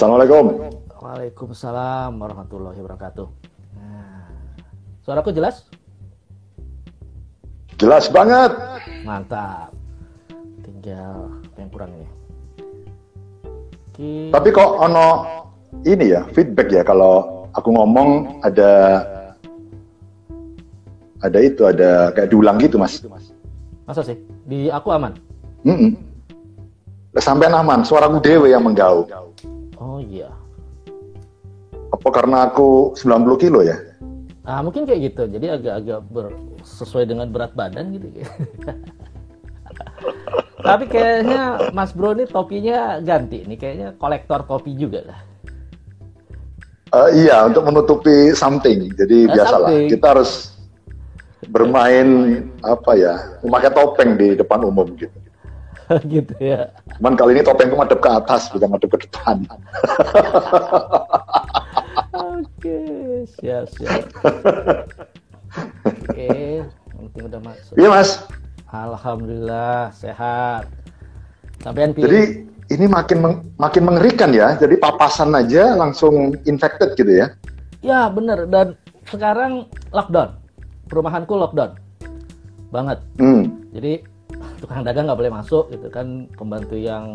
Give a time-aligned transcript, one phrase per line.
[0.00, 0.72] Assalamualaikum.
[0.96, 3.28] Waalaikumsalam warahmatullahi wabarakatuh.
[3.76, 4.32] Nah,
[5.04, 5.68] suaraku jelas?
[7.76, 8.48] Jelas banget.
[9.04, 9.76] Mantap.
[10.64, 12.08] Tinggal yang kurang ini.
[13.92, 14.32] Oke.
[14.32, 15.08] Tapi kok ono
[15.84, 19.04] ini ya feedback ya kalau aku ngomong ada
[21.20, 23.04] ada itu ada kayak diulang gitu mas.
[23.84, 24.16] Masa sih?
[24.48, 25.12] Di aku aman?
[25.68, 25.92] Mm -mm.
[27.20, 29.04] Sampai aman, suaraku dewe yang menggau.
[29.80, 30.28] Oh iya.
[31.90, 33.80] Apa karena aku 90 kilo ya?
[34.44, 35.22] Ah mungkin kayak gitu.
[35.26, 38.06] Jadi agak-agak ber- sesuai dengan berat badan gitu.
[40.60, 43.56] Tapi kayaknya Mas Bro ini topinya ganti nih.
[43.56, 45.20] Kayaknya kolektor topi juga lah.
[46.90, 48.90] Eh, iya, untuk menutupi something.
[48.98, 49.88] Jadi Eh, biasalah something.
[49.88, 50.52] kita harus
[51.48, 52.08] bermain
[52.60, 55.19] apa ya, memakai topeng di depan umum gitu.
[56.14, 56.70] gitu ya.
[56.98, 59.36] Cuman kali ini topengku madep ke atas bukan madep ke depan.
[62.14, 62.78] Oke,
[63.38, 64.02] siap siap.
[65.90, 66.62] Oke,
[66.94, 67.74] penting udah masuk.
[67.74, 68.10] Iya mas.
[68.70, 70.70] Alhamdulillah sehat.
[71.58, 72.06] Sampean pilih.
[72.06, 72.22] Jadi
[72.70, 74.54] ini makin meng- makin mengerikan ya.
[74.54, 77.34] Jadi papasan aja langsung infected gitu ya.
[77.82, 78.78] Ya bener dan
[79.10, 80.38] sekarang lockdown.
[80.86, 81.74] Perumahanku lockdown.
[82.70, 83.02] Banget.
[83.18, 83.58] Hmm.
[83.74, 84.06] Jadi
[84.60, 87.06] tukang dagang nggak boleh masuk gitu kan pembantu yang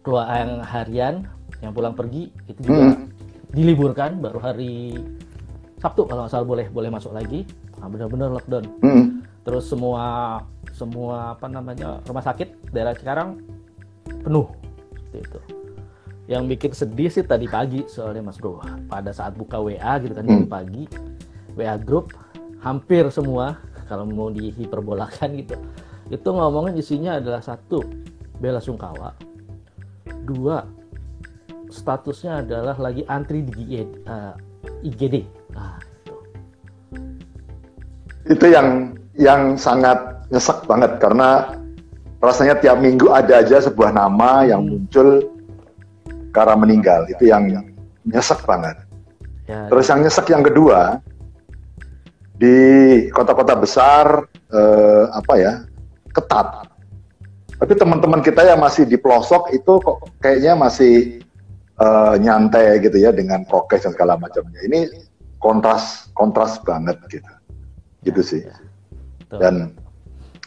[0.00, 1.14] keluar yang harian
[1.60, 3.12] yang pulang pergi itu juga Hmm.
[3.52, 4.96] diliburkan baru hari
[5.78, 7.44] Sabtu kalau nggak salah boleh boleh masuk lagi
[7.76, 9.04] nah, benar-benar lockdown Hmm.
[9.44, 10.04] terus semua
[10.72, 13.40] semua apa namanya rumah sakit daerah sekarang
[14.24, 14.48] penuh
[14.96, 15.40] seperti itu
[16.28, 20.24] yang bikin sedih sih tadi pagi soalnya mas bro pada saat buka WA gitu kan
[20.24, 20.48] Hmm.
[20.48, 20.84] pagi
[21.56, 22.12] WA grup
[22.60, 23.56] hampir semua
[23.88, 25.56] kalau mau dihiperbolakan gitu
[26.08, 27.84] itu ngomongin isinya adalah satu
[28.40, 29.12] bela sungkawa
[30.24, 30.64] dua
[31.68, 34.34] statusnya adalah lagi antri di IGD, eh,
[34.88, 35.16] IGD.
[35.52, 36.14] Nah, itu.
[38.28, 41.56] Itu yang yang sangat nyesek banget karena
[42.24, 44.70] rasanya tiap minggu ada aja sebuah nama yang Hmm.
[44.80, 45.08] muncul
[46.32, 47.04] karena meninggal.
[47.08, 47.52] Itu yang
[48.08, 48.76] nyesek banget.
[49.48, 51.00] ya, Terus yang nyesek yang kedua
[52.38, 52.56] di
[53.12, 55.52] kota-kota besar eh, apa ya
[56.18, 56.66] ketat.
[57.58, 61.22] Tapi teman-teman kita yang masih di pelosok itu kok kayaknya masih
[61.78, 64.58] eh, nyantai gitu ya dengan prokes dan segala macamnya.
[64.66, 64.90] Ini
[65.38, 67.32] kontras kontras banget gitu.
[68.02, 68.42] Gitu sih.
[69.26, 69.38] Betul.
[69.38, 69.54] Dan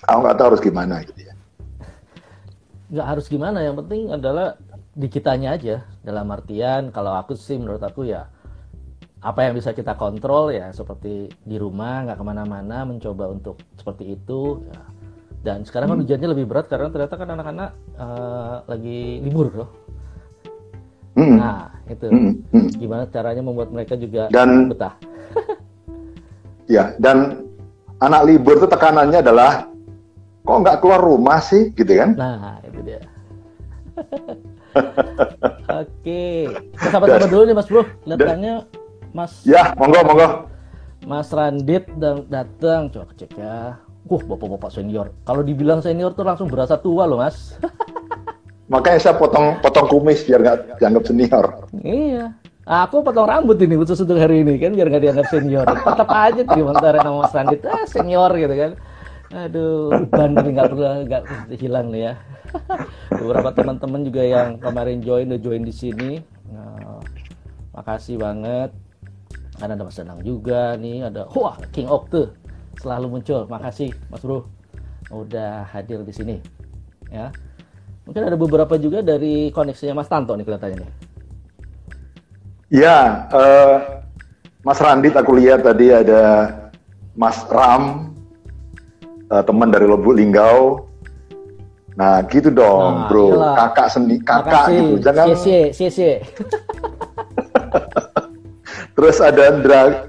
[0.07, 1.33] aku nggak tahu harus gimana gitu ya.
[2.91, 4.59] nggak harus gimana yang penting adalah
[4.91, 8.27] di kitanya aja dalam artian kalau aku sih menurut aku ya
[9.23, 14.19] apa yang bisa kita kontrol ya seperti di rumah nggak ke mana-mana mencoba untuk seperti
[14.19, 14.81] itu ya.
[15.41, 19.69] Dan sekarang kan ujiannya lebih berat karena ternyata kan anak-anak eh, lagi libur loh
[21.11, 21.35] Hmm.
[21.35, 22.69] nah itu Hmm, hmm.
[22.79, 24.95] gimana caranya membuat mereka juga Dan- betah
[26.71, 27.43] Ya, dan
[27.99, 29.67] anak libur itu tekanannya adalah
[30.41, 32.15] kok nggak keluar rumah sih, gitu kan?
[32.15, 33.03] nah itu dia
[35.83, 36.23] oke
[36.71, 38.53] kita sama-sama dulu nih mas bro datangnya
[39.11, 40.29] mas Ya, monggo, monggo.
[41.01, 41.89] Mas Randit
[42.29, 43.75] datang, coba cek ya.
[44.11, 45.15] Uh, bapak-bapak senior.
[45.23, 47.55] Kalau dibilang senior tuh langsung berasa tua loh, Mas.
[48.71, 51.45] Makanya saya potong potong kumis biar nggak dianggap senior.
[51.79, 52.35] iya.
[52.67, 55.63] Aku potong rambut ini khusus untuk hari ini kan biar nggak dianggap senior.
[55.63, 58.71] Tetap aja tuh dimentarin sama Mas Randit, ah senior gitu kan.
[59.31, 61.23] Aduh, ban tapi nggak perlu nggak
[61.55, 62.13] hilang nih ya.
[63.15, 66.11] Beberapa teman-teman juga yang kemarin join udah join di sini.
[66.51, 66.99] Nah,
[67.71, 68.75] makasih banget.
[69.55, 72.40] Karena ada Mas Danang juga nih, ada wah King Okte
[72.81, 73.45] selalu muncul.
[73.45, 74.49] Makasih Mas Bro
[75.13, 76.35] udah hadir di sini.
[77.13, 77.29] Ya.
[78.09, 80.91] Mungkin ada beberapa juga dari koneksinya Mas Tanto nih kelihatannya nih.
[82.71, 83.75] Ya, eh,
[84.63, 86.49] Mas Randit aku lihat tadi ada
[87.13, 88.15] Mas Ram,
[89.29, 90.87] eh, teman dari Lubuk Linggau.
[91.99, 93.27] Nah, gitu dong, Nah, bro.
[93.35, 93.55] iyalah.
[93.67, 94.79] Kakak seni, kakak Makasih.
[94.79, 94.93] gitu.
[95.03, 95.25] Jangan.
[95.35, 96.11] Sese, sese.
[98.95, 100.07] Terus ada Indra,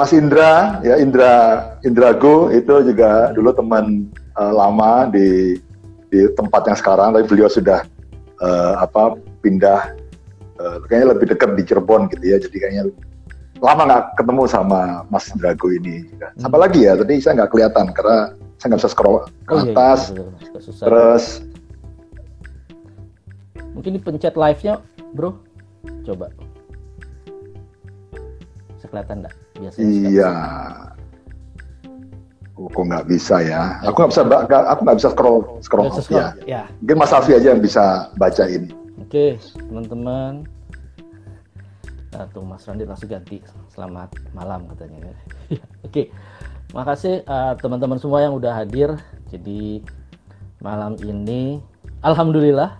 [0.00, 1.32] Mas Indra, ya Indra
[1.84, 5.60] Indrago itu juga dulu teman eh, lama di
[6.08, 7.84] di tempat yang sekarang, tapi beliau sudah
[8.40, 9.92] eh, apa pindah,
[10.56, 12.84] eh, kayaknya lebih dekat di Cirebon gitu ya, jadi kayaknya
[13.60, 16.08] lama nggak ketemu sama Mas Indrago ini.
[16.40, 16.64] Siapa Hmm.
[16.64, 16.96] lagi ya?
[16.96, 20.00] Tadi saya nggak kelihatan karena saya nggak bisa scroll ke Oh iya, iya, atas.
[20.16, 20.64] betul, Mas.
[20.64, 20.84] Susah.
[20.88, 21.24] Terus
[23.70, 24.80] Mungkin dipencet live-nya,
[25.12, 25.44] Bro.
[26.08, 26.32] Coba.
[28.74, 29.34] Bisa kelihatan enggak?
[29.60, 30.32] Biasanya iya,
[32.56, 33.76] oh Kok nggak bisa ya?
[33.84, 36.04] Aku nggak bisa, aku nggak bisa scroll scroll, bisa ya.
[36.04, 36.62] scroll, ya.
[36.80, 38.72] Mungkin Mas Alfi aja yang bisa baca ini.
[39.00, 40.48] Oke, teman-teman.
[42.10, 43.40] Nah, tuh Mas Randi langsung ganti.
[43.72, 45.14] Selamat malam katanya.
[45.86, 46.12] Oke,
[46.76, 48.98] makasih uh, teman-teman semua yang udah hadir.
[49.30, 49.80] Jadi
[50.60, 51.62] malam ini,
[52.04, 52.76] alhamdulillah,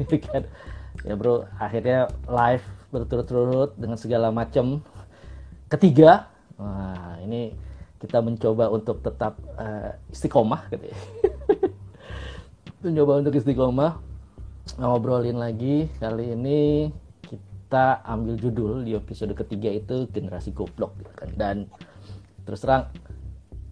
[1.06, 4.82] ya bro, akhirnya live berturut-turut dengan segala macam.
[5.74, 7.50] Ketiga, wah ini
[7.98, 10.98] kita mencoba untuk tetap uh, istiqomah, gitu ya.
[12.84, 13.96] mencoba untuk istiqomah
[14.76, 16.92] ngobrolin lagi kali ini
[17.24, 21.56] kita ambil judul di episode ketiga itu generasi goblok gitu kan dan
[22.44, 22.92] terus terang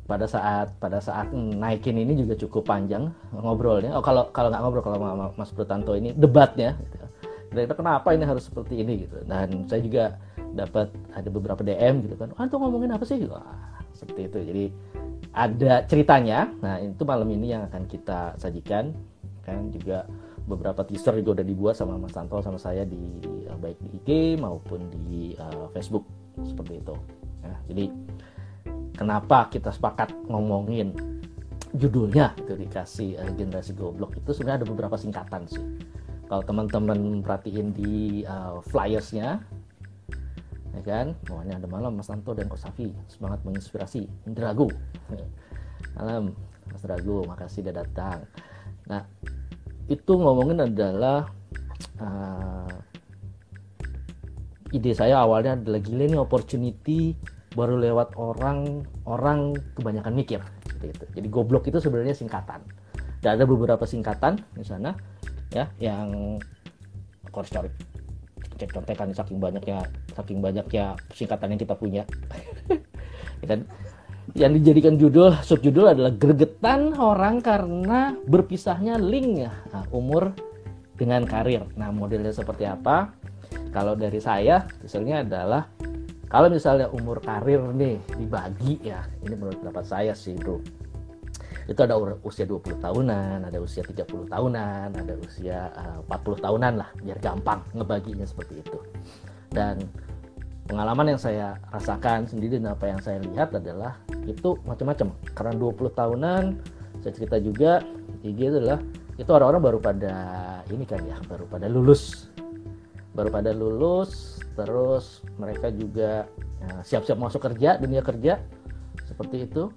[0.08, 4.84] pada saat pada saat naikin ini juga cukup panjang ngobrolnya oh kalau kalau nggak ngobrol
[4.84, 4.98] kalau
[5.36, 6.76] Mas Prutanto ini debatnya
[7.52, 7.72] gitu.
[7.76, 10.04] kenapa ini harus seperti ini gitu dan saya juga
[10.52, 12.30] dapat ada beberapa DM gitu kan.
[12.36, 13.24] Ah tuh ngomongin apa sih?
[13.26, 14.38] Wah, seperti itu.
[14.44, 14.64] Jadi
[15.32, 16.52] ada ceritanya.
[16.60, 18.92] Nah itu malam ini yang akan kita sajikan.
[19.42, 20.06] Kan juga
[20.46, 23.00] beberapa teaser juga udah dibuat sama Mas Tanto sama saya di
[23.48, 24.08] uh, baik di IG
[24.38, 26.04] maupun di uh, Facebook.
[26.44, 26.94] Seperti itu.
[27.42, 27.84] Ya, jadi
[28.96, 30.94] kenapa kita sepakat ngomongin
[31.74, 32.36] judulnya?
[32.38, 34.14] Itu dikasih uh, generasi goblok.
[34.20, 35.64] Itu sebenarnya ada beberapa singkatan sih.
[36.32, 39.44] Kalau teman-teman perhatiin di uh, flyersnya,
[40.72, 44.72] ya kan, pokoknya ada malam Mas Tanto dan Kosafi semangat menginspirasi Indrago.
[45.98, 46.32] Malam
[46.72, 48.24] Mas Drago, makasih udah datang.
[48.88, 49.04] Nah,
[49.86, 51.28] itu ngomongin adalah
[52.00, 52.72] uh,
[54.72, 57.12] ide saya awalnya adalah gila nih opportunity
[57.52, 61.04] baru lewat orang orang kebanyakan mikir seperti itu.
[61.20, 62.64] Jadi goblok itu sebenarnya singkatan.
[63.22, 64.96] Dan ada beberapa singkatan di sana
[65.52, 66.40] ya yang
[67.28, 67.52] aku harus
[68.62, 69.82] cari cek contekan saking banyaknya
[70.14, 72.02] saking banyaknya singkatan yang kita punya.
[73.42, 73.58] ya
[74.38, 80.30] yang dijadikan judul subjudul adalah gregetan orang karena berpisahnya link ya nah, umur
[80.94, 81.66] dengan karir.
[81.74, 83.10] Nah modelnya seperti apa?
[83.74, 85.66] Kalau dari saya misalnya adalah
[86.30, 90.62] kalau misalnya umur karir nih dibagi ya ini menurut pendapat saya sih bro
[91.70, 91.94] itu ada
[92.26, 97.62] usia 20 tahunan, ada usia 30 tahunan, ada usia uh, 40 tahunan lah biar gampang
[97.76, 98.78] ngebaginya seperti itu.
[99.52, 99.86] Dan
[100.66, 103.94] pengalaman yang saya rasakan sendiri dan apa yang saya lihat adalah
[104.26, 105.14] itu macam-macam.
[105.34, 106.42] Karena 20 tahunan
[107.02, 107.82] saya cerita juga
[108.22, 108.80] IG itu adalah
[109.20, 110.14] itu orang-orang baru pada
[110.72, 112.32] ini kan ya baru pada lulus.
[113.12, 116.28] Baru pada lulus terus mereka juga
[116.84, 118.38] siap-siap ya, masuk kerja dunia kerja
[119.04, 119.72] seperti itu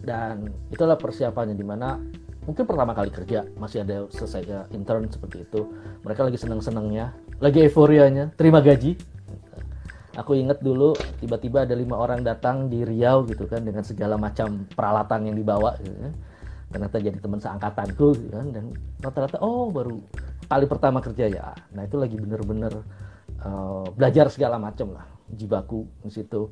[0.00, 2.00] dan itulah persiapannya di mana
[2.48, 5.68] mungkin pertama kali kerja masih ada selesai ya, intern seperti itu.
[6.02, 8.96] Mereka lagi seneng-senengnya lagi euforianya terima gaji.
[10.18, 10.92] Aku inget dulu
[11.22, 15.76] tiba-tiba ada lima orang datang di Riau gitu kan dengan segala macam peralatan yang dibawa
[15.80, 16.14] gitu kan.
[16.70, 18.70] ternyata jadi teman seangkatanku gitu kan dan
[19.02, 19.98] rata-rata oh baru
[20.46, 21.50] kali pertama kerja ya.
[21.74, 22.70] Nah itu lagi bener-bener
[23.42, 26.50] uh, belajar segala macam lah jibaku di situ.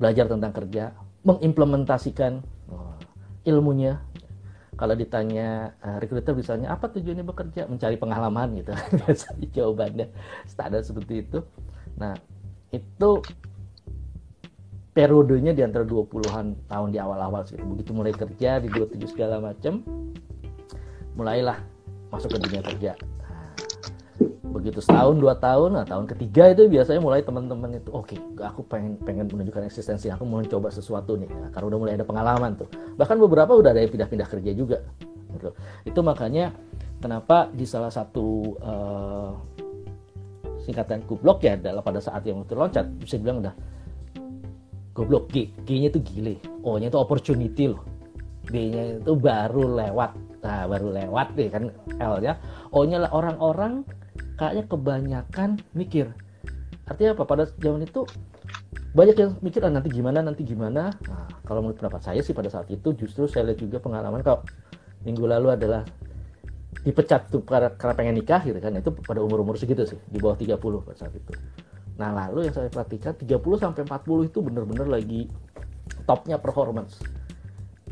[0.00, 0.92] Belajar tentang kerja
[1.24, 2.40] mengimplementasikan
[2.70, 2.96] uh,
[3.44, 4.00] ilmunya.
[4.76, 7.68] Kalau ditanya uh, recruiter misalnya apa tujuannya bekerja?
[7.68, 8.72] Mencari pengalaman gitu.
[9.04, 10.06] Biasanya jawabannya
[10.48, 11.44] standar seperti itu.
[12.00, 12.16] Nah
[12.72, 13.10] itu
[14.90, 17.60] periodenya di antara 20-an tahun di awal-awal sih.
[17.60, 19.84] Begitu mulai kerja di 27 segala macam
[21.18, 21.60] mulailah
[22.08, 22.92] masuk ke dunia kerja
[24.50, 28.66] begitu setahun dua tahun nah tahun ketiga itu biasanya mulai teman-teman itu oke okay, aku
[28.66, 31.30] pengen pengen menunjukkan eksistensi aku mau coba sesuatu nih.
[31.30, 32.68] Nah, karena udah mulai ada pengalaman tuh.
[32.98, 34.78] Bahkan beberapa udah ada yang pindah-pindah kerja juga
[35.30, 35.50] gitu.
[35.86, 36.50] itu makanya
[36.98, 39.30] kenapa di salah satu uh,
[40.66, 43.54] singkatan goblok ya adalah pada saat yang terloncat bisa bilang udah
[44.92, 47.82] goblok G G-nya itu gile O-nya itu opportunity loh.
[48.50, 50.42] B-nya itu baru lewat.
[50.44, 52.36] Nah baru lewat deh kan L-nya.
[52.74, 53.86] O-nya lah orang-orang
[54.40, 56.08] kayaknya kebanyakan mikir.
[56.88, 57.28] Artinya apa?
[57.28, 58.08] Pada zaman itu
[58.96, 60.88] banyak yang mikir ah, nanti gimana nanti gimana.
[61.04, 64.40] Nah, kalau menurut pendapat saya sih pada saat itu justru saya lihat juga pengalaman kalau
[65.04, 65.84] minggu lalu adalah
[66.80, 70.56] dipecat tuh karena, pengen nikah gitu kan itu pada umur-umur segitu sih di bawah 30
[70.56, 71.32] pada saat itu.
[72.00, 75.28] Nah lalu yang saya perhatikan 30 sampai 40 itu bener-bener lagi
[76.08, 76.96] topnya performance.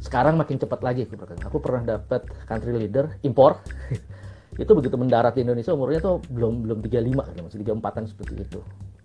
[0.01, 1.05] Sekarang makin cepat lagi
[1.45, 3.61] aku pernah dapat country leader impor
[4.59, 8.61] itu begitu mendarat di Indonesia umurnya tuh belum belum 35 gitu, masih 34an seperti itu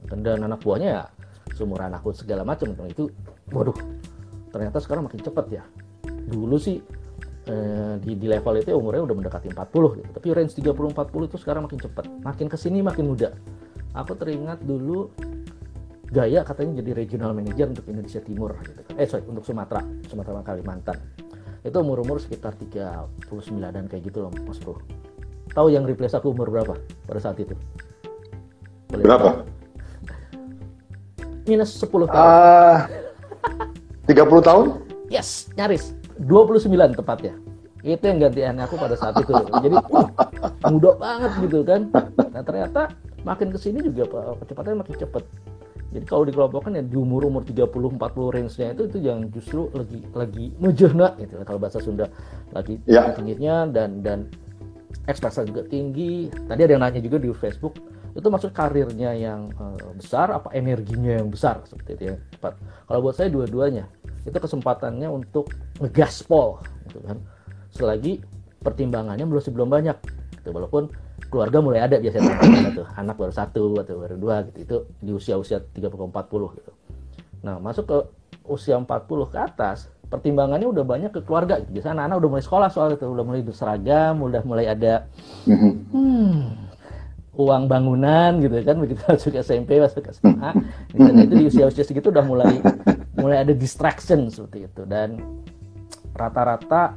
[0.10, 1.04] dan anak buahnya ya
[1.54, 3.08] seumuran aku segala macam itu
[3.54, 3.76] waduh
[4.50, 5.64] ternyata sekarang makin cepat ya
[6.28, 6.82] dulu sih
[7.48, 11.62] eh, di, di level itu umurnya udah mendekati 40 gitu tapi range 30-40 itu sekarang
[11.70, 13.30] makin cepat makin ke sini makin muda
[13.94, 15.14] aku teringat dulu
[16.14, 18.94] gaya katanya jadi regional manager untuk Indonesia Timur gitu kan.
[19.02, 20.98] Eh sorry, untuk Sumatera, Sumatera Kalimantan.
[21.66, 24.78] Itu umur-umur sekitar 39-an kayak gitu loh Mas Bro.
[25.54, 26.74] Tahu yang replace aku umur berapa
[27.06, 27.54] pada saat itu?
[28.90, 29.30] Boleh berapa?
[31.46, 32.26] Minus 10 tahun.
[32.26, 32.78] Uh,
[34.10, 34.66] 30 tahun?
[35.14, 35.94] Yes, nyaris.
[36.18, 37.38] 29 tepatnya.
[37.86, 39.30] Itu yang gantian aku pada saat itu.
[39.30, 40.08] Jadi, uh,
[40.74, 41.92] muda banget gitu kan.
[42.34, 42.90] Nah, ternyata
[43.22, 45.24] makin ke sini juga kecepatannya makin cepet
[45.94, 50.00] jadi kalau dikelompokkan ya di umur umur 30 40 range-nya itu itu yang justru lagi
[50.18, 52.10] lagi mejehna gitu kalau bahasa Sunda
[52.50, 53.14] lagi ya.
[53.14, 54.26] tingginya dan dan
[55.08, 56.32] ekspektasi juga tinggi.
[56.32, 57.76] Tadi ada yang nanya juga di Facebook
[58.14, 62.16] itu maksud karirnya yang uh, besar apa energinya yang besar seperti itu ya.
[62.86, 63.90] Kalau buat saya dua-duanya
[64.24, 65.50] itu kesempatannya untuk
[65.82, 67.18] ngegaspol gitu kan.
[67.74, 68.22] Selagi
[68.62, 69.98] pertimbangannya belum sebelum banyak
[70.40, 70.94] gitu walaupun
[71.34, 72.38] keluarga mulai ada biasanya
[72.78, 76.72] tuh anak baru satu atau baru dua gitu itu di usia-usia 30 40 gitu.
[77.44, 77.98] Nah, masuk ke
[78.48, 78.88] usia 40
[79.28, 81.60] ke atas, pertimbangannya udah banyak ke keluarga.
[81.62, 81.80] Gitu.
[81.80, 84.94] Biasanya anak-anak udah mulai sekolah soal itu, udah mulai berseragam, udah mulai ada
[85.48, 85.74] mm-hmm.
[85.92, 86.38] hmm,
[87.34, 90.50] uang bangunan gitu kan begitu masuk SMP masuk SMA
[90.94, 91.02] gitu.
[91.02, 92.62] nah, itu di usia-usia segitu udah mulai
[93.18, 95.18] mulai ada distraction seperti itu dan
[96.14, 96.94] rata-rata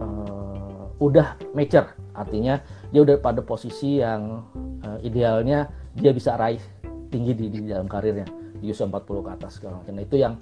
[0.00, 4.40] uh, udah mature artinya dia udah pada posisi yang
[4.80, 6.62] uh, idealnya dia bisa raih
[7.12, 8.24] tinggi di, di dalam karirnya
[8.58, 9.92] di usia 40 ke atas segala macam.
[9.92, 10.34] Nah, itu yang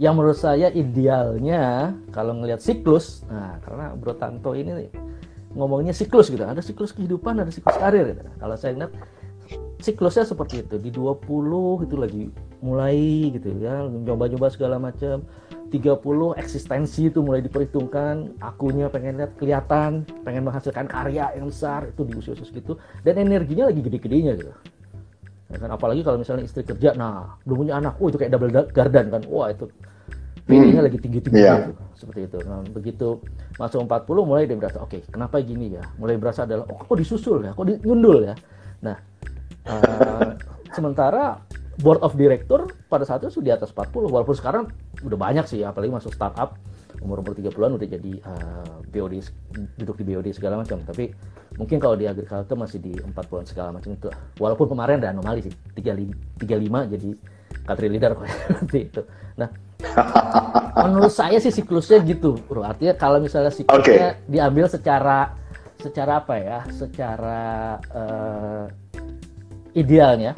[0.00, 4.88] yang menurut saya idealnya kalau ngelihat siklus, nah karena Bro Tanto ini
[5.52, 8.24] ngomongnya siklus gitu, ada siklus kehidupan, ada siklus karir gitu.
[8.40, 8.96] Kalau saya lihat
[9.84, 12.24] siklusnya seperti itu, di 20 itu lagi
[12.64, 15.20] mulai gitu ya, coba-coba segala macam.
[15.70, 22.02] 30 eksistensi itu mulai diperhitungkan akunya pengen lihat kelihatan pengen menghasilkan karya yang besar itu
[22.02, 22.74] di usia-usia segitu.
[23.06, 24.50] Dan energinya lagi gede-gedenya gitu.
[25.50, 28.50] Ya kan apalagi kalau misalnya istri kerja nah belum punya anak oh itu kayak double
[28.70, 29.66] garden kan wah itu
[30.50, 30.88] pilihnya hmm.
[30.90, 31.70] lagi tinggi-tinggi yeah.
[31.70, 31.82] gitu.
[31.94, 33.08] seperti itu nah begitu
[33.56, 36.98] masuk 40 mulai dia berasa oke okay, kenapa gini ya mulai berasa adalah oh kok
[36.98, 38.34] disusul ya kok nyundul ya
[38.82, 38.96] nah
[39.70, 40.34] uh,
[40.76, 41.38] sementara
[41.80, 44.68] board of director pada saat itu sudah di atas 40 walaupun sekarang
[45.00, 46.58] udah banyak sih apalagi masuk startup
[47.00, 49.24] umur umur 30-an udah jadi uh, BOD
[49.80, 51.08] duduk di BOD segala macam tapi
[51.56, 55.52] mungkin kalau di agriculture masih di 40-an segala macam itu walaupun kemarin ada anomali sih
[55.76, 57.10] 35, 35 jadi
[57.64, 59.02] country leader seperti itu
[59.40, 59.50] nah
[60.86, 64.28] menurut saya sih siklusnya gitu bro artinya kalau misalnya siklusnya okay.
[64.28, 65.32] diambil secara
[65.80, 67.40] secara apa ya secara
[67.96, 68.64] uh,
[69.72, 70.36] idealnya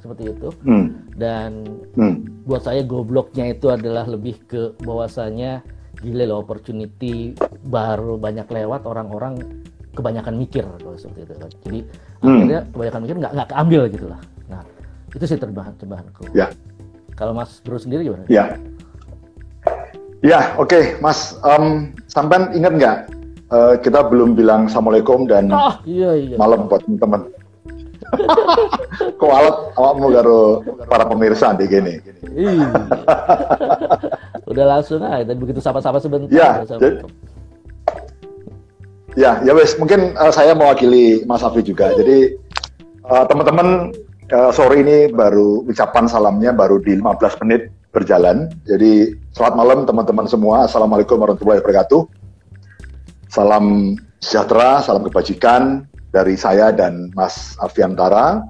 [0.00, 0.86] seperti itu hmm.
[1.20, 1.50] dan
[1.94, 2.48] hmm.
[2.48, 5.60] buat saya gobloknya itu adalah lebih ke bahwasanya
[6.00, 7.36] gila loh opportunity
[7.68, 9.36] baru banyak lewat orang-orang
[9.92, 11.80] kebanyakan mikir kalau seperti itu jadi
[12.24, 12.24] hmm.
[12.24, 14.62] akhirnya kebanyakan mikir nggak nggak keambil gitu lah nah
[15.12, 16.48] itu sih terbahan terbahanku ya
[17.20, 18.56] kalau Mas Bro sendiri gimana ya
[20.24, 20.96] ya oke okay.
[21.04, 22.96] Mas um, sampai ingat nggak
[23.52, 26.36] uh, kita belum bilang assalamualaikum dan oh, iya, iya.
[26.40, 27.28] malam buat teman-teman
[29.22, 30.40] Kualat awakmu karo
[30.90, 31.94] para pemirsa di gini.
[32.26, 32.66] Iya.
[34.50, 36.26] Udah langsung aja begitu sapa-sapa sebentar.
[36.26, 37.06] Ya, jadi,
[39.14, 41.94] ya, ya wes mungkin uh, saya mewakili Mas Afi juga.
[41.94, 42.34] Jadi
[43.06, 43.94] uh, teman-teman
[44.30, 48.50] uh, sore ini baru ucapan salamnya baru di 15 menit berjalan.
[48.64, 50.66] Jadi selamat malam teman-teman semua.
[50.66, 52.00] Assalamualaikum warahmatullahi wabarakatuh.
[53.30, 58.46] Salam sejahtera, salam kebajikan, dari saya dan Mas Aviantara.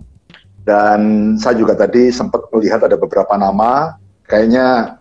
[0.60, 3.96] Dan saya juga tadi sempat melihat ada beberapa nama,
[4.28, 5.00] kayaknya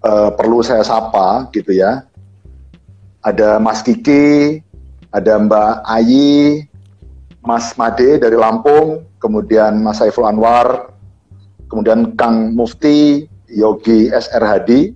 [0.00, 2.08] uh, perlu saya sapa gitu ya.
[3.20, 4.60] Ada Mas Kiki,
[5.12, 6.68] ada Mbak Ayi,
[7.44, 10.92] Mas Made dari Lampung, kemudian Mas Saiful Anwar,
[11.72, 14.92] kemudian Kang Mufti, Yogi SR Hadi,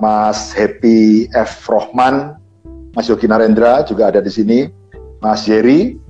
[0.00, 1.68] Mas Happy F.
[1.68, 2.40] Rohman,
[2.96, 4.64] Mas Yogi Narendra juga ada di sini,
[5.20, 6.00] Mas Yeri,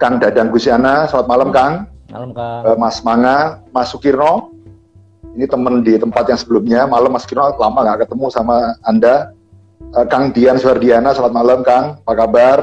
[0.00, 1.72] Kang Dadang Gusiana, selamat malam Kang.
[2.08, 2.60] Malam Kang.
[2.64, 4.56] Uh, Mas Manga, Mas Sukirno,
[5.36, 6.88] ini teman di tempat yang sebelumnya.
[6.88, 9.36] Malam Mas Sukirno, lama nggak ketemu sama Anda.
[9.92, 12.00] Uh, Kang Dian Suardiana, selamat malam Kang.
[12.08, 12.58] Apa kabar?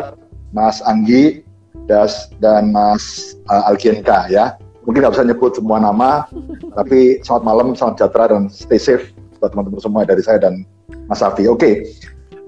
[0.49, 1.44] Mas Anggi,
[1.85, 4.55] Das, dan Mas uh, Algienka ya.
[4.85, 6.29] Mungkin nggak bisa nyebut semua nama,
[6.77, 9.05] tapi selamat malam, selamat sejahtera dan stay safe
[9.41, 10.65] buat teman-teman semua dari saya dan
[11.05, 11.45] Mas Safi.
[11.45, 11.73] Oke, okay.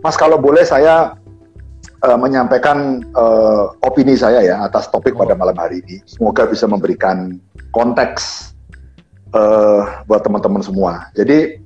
[0.01, 1.17] Mas kalau boleh saya
[2.05, 6.01] uh, menyampaikan uh, opini saya ya atas topik pada malam hari ini.
[6.05, 7.41] Semoga bisa memberikan
[7.73, 8.53] konteks
[9.33, 11.09] uh, buat teman-teman semua.
[11.17, 11.61] Jadi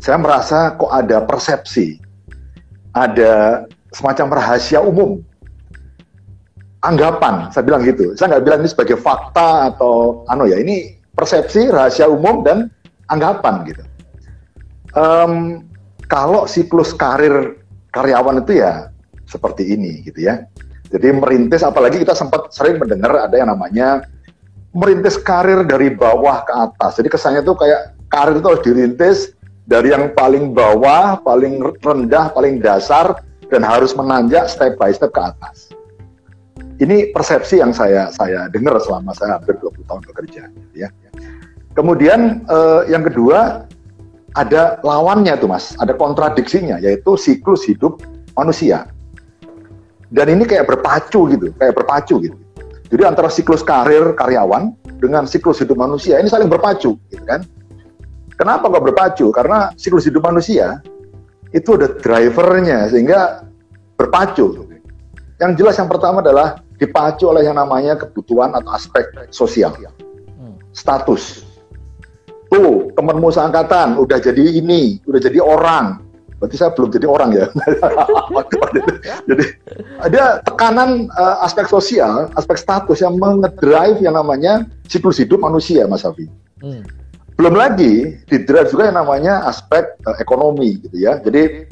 [0.00, 2.00] saya merasa kok ada persepsi,
[2.92, 5.22] ada semacam rahasia umum,
[6.84, 7.48] anggapan.
[7.50, 8.12] Saya bilang gitu.
[8.14, 10.60] Saya nggak bilang ini sebagai fakta atau ano ya.
[10.60, 12.68] Ini persepsi rahasia umum dan
[13.08, 13.82] anggapan gitu.
[14.94, 15.64] Um,
[16.06, 17.58] kalau siklus karir
[17.90, 18.92] karyawan itu ya
[19.26, 20.46] seperti ini gitu ya.
[20.94, 24.06] Jadi merintis, apalagi kita sempat sering mendengar ada yang namanya
[24.70, 27.02] merintis karir dari bawah ke atas.
[27.02, 29.18] Jadi kesannya tuh kayak karir itu harus dirintis
[29.66, 33.18] dari yang paling bawah, paling rendah, paling dasar,
[33.50, 35.73] dan harus menanjak step by step ke atas.
[36.84, 40.42] Ini persepsi yang saya saya dengar selama saya hampir 20 tahun bekerja.
[40.76, 40.92] Ya.
[41.72, 43.64] Kemudian eh, yang kedua
[44.36, 48.04] ada lawannya tuh mas, ada kontradiksinya yaitu siklus hidup
[48.36, 48.84] manusia.
[50.12, 52.36] Dan ini kayak berpacu gitu, kayak berpacu gitu.
[52.92, 57.42] Jadi antara siklus karir karyawan dengan siklus hidup manusia ini saling berpacu, gitu kan?
[58.34, 59.30] Kenapa kok berpacu?
[59.32, 60.84] Karena siklus hidup manusia
[61.54, 63.46] itu ada drivernya sehingga
[63.94, 64.66] berpacu.
[65.38, 70.56] Yang jelas yang pertama adalah dipacu oleh yang namanya kebutuhan atau aspek sosial, hmm.
[70.74, 71.46] status.
[72.50, 76.04] Tuh temanmu seangkatan udah jadi ini, udah jadi orang,
[76.44, 77.46] Berarti saya belum jadi orang ya.
[79.32, 79.44] jadi
[79.96, 86.04] ada tekanan uh, aspek sosial, aspek status yang mengedrive yang namanya siklus hidup manusia, Mas
[86.04, 86.28] Afi.
[86.60, 86.84] Hmm.
[87.40, 91.16] Belum lagi di drive juga yang namanya aspek uh, ekonomi gitu ya.
[91.22, 91.64] Jadi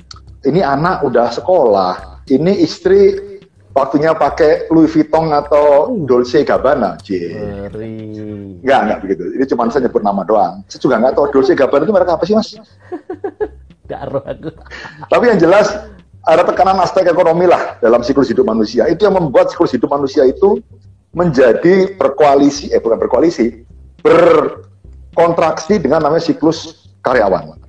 [0.48, 3.31] ini anak udah sekolah, ini istri
[3.72, 7.00] waktunya pakai Louis Vuitton atau Dolce Gabbana.
[8.62, 9.24] Enggak, enggak begitu.
[9.36, 10.60] Ini cuma saya nyebut nama doang.
[10.68, 12.48] Saya juga enggak tahu Dolce Gabbana itu mereka apa sih, Mas?
[15.12, 15.68] Tapi yang jelas
[16.22, 18.86] ada tekanan aspek ekonomi lah dalam siklus hidup manusia.
[18.86, 20.62] Itu yang membuat siklus hidup manusia itu
[21.12, 23.66] menjadi berkoalisi, eh bukan berkoalisi,
[24.00, 27.60] berkontraksi dengan namanya siklus karyawan.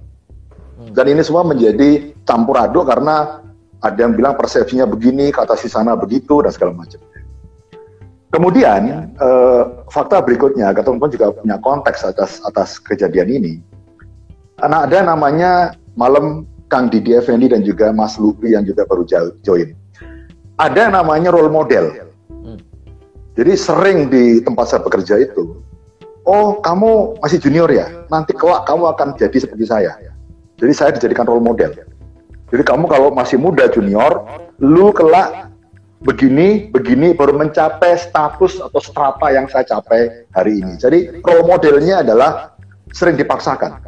[0.93, 3.43] Dan ini semua menjadi campur aduk karena
[3.83, 7.03] ada yang bilang persepsinya begini, kata si sana begitu, dan segala macam.
[8.33, 13.53] Kemudian eh, fakta berikutnya, teman-teman juga punya konteks atas atas kejadian ini.
[14.57, 15.51] Karena ada namanya
[15.99, 19.05] malam Kang Didi Effendi dan juga Mas Lupi yang juga baru
[19.45, 19.77] join.
[20.57, 22.09] Ada namanya role model.
[22.31, 22.57] Hmm.
[23.37, 25.61] Jadi sering di tempat saya bekerja itu,
[26.25, 29.93] oh kamu masih junior ya, nanti kelak kamu akan jadi seperti saya.
[30.57, 31.69] Jadi saya dijadikan role model.
[32.53, 34.29] Jadi kamu kalau masih muda junior,
[34.61, 35.49] lu kelak
[36.05, 40.77] begini, begini baru mencapai status atau strata yang saya capai hari ini.
[40.77, 42.53] Jadi role modelnya adalah
[42.93, 43.81] sering dipaksakan.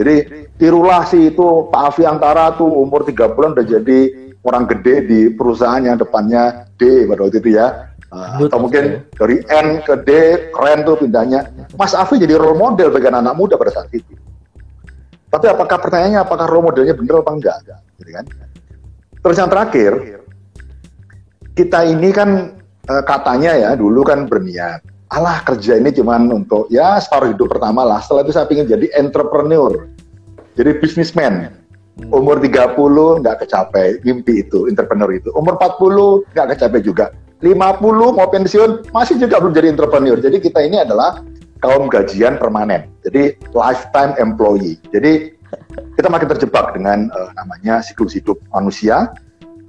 [0.00, 3.98] Jadi tirulah si itu Pak Afi Antara tuh umur tiga bulan udah jadi
[4.40, 7.92] orang gede di perusahaan yang depannya D pada waktu itu ya.
[8.06, 10.10] Uh, atau mungkin dari N ke D
[10.56, 11.52] keren tuh pindahnya.
[11.76, 14.08] Mas Afi jadi role model bagi anak, -anak muda pada saat itu.
[15.36, 17.56] Tapi apakah pertanyaannya apakah role modelnya benar apa enggak?
[18.00, 18.24] Gitu kan?
[19.20, 19.92] Terus yang terakhir,
[21.52, 22.56] kita ini kan
[22.88, 24.80] uh, katanya ya dulu kan berniat
[25.14, 28.02] alah kerja ini cuman untuk ya separuh hidup pertama lah.
[28.02, 29.86] Setelah itu saya ingin jadi entrepreneur,
[30.58, 31.52] jadi bisnismen.
[31.96, 32.12] Hmm.
[32.12, 32.76] Umur 30
[33.24, 35.32] nggak kecapai mimpi itu, entrepreneur itu.
[35.32, 37.06] Umur 40 nggak kecapai juga.
[37.40, 40.16] 50 mau pensiun masih juga belum jadi entrepreneur.
[40.20, 41.20] Jadi kita ini adalah
[41.66, 42.86] kaum gajian permanen.
[43.02, 44.78] Jadi lifetime employee.
[44.94, 45.34] Jadi
[45.98, 49.10] kita makin terjebak dengan uh, namanya siklus hidup manusia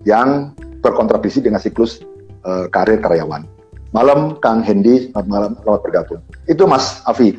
[0.05, 0.53] yang
[0.85, 2.05] berkontribusi dengan siklus
[2.45, 3.49] uh, karir karyawan.
[3.97, 6.21] Malam Kang Hendy, selamat malam, selamat bergabung.
[6.45, 7.33] Itu Mas Afi.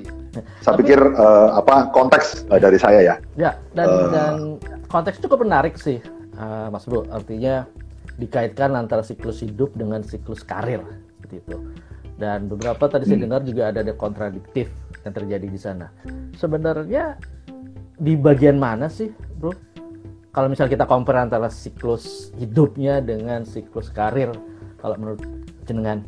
[0.63, 3.17] Saya Tapi, pikir uh, apa konteks uh, dari saya ya.
[3.39, 4.35] Ya, dan, uh, dan
[4.91, 6.03] konteks cukup menarik sih,
[6.35, 7.07] uh, Mas Bro.
[7.15, 7.63] Artinya
[8.19, 10.83] dikaitkan antara siklus hidup dengan siklus karir
[11.19, 11.57] seperti itu.
[12.19, 13.11] Dan beberapa tadi hmm.
[13.15, 14.67] saya dengar juga ada ada kontradiktif
[15.07, 15.87] yang terjadi di sana.
[16.35, 17.15] Sebenarnya
[17.95, 19.55] di bagian mana sih, Bro?
[20.35, 24.35] Kalau misalnya kita compare antara siklus hidupnya dengan siklus karir,
[24.79, 25.23] kalau menurut
[25.67, 26.03] jenengan?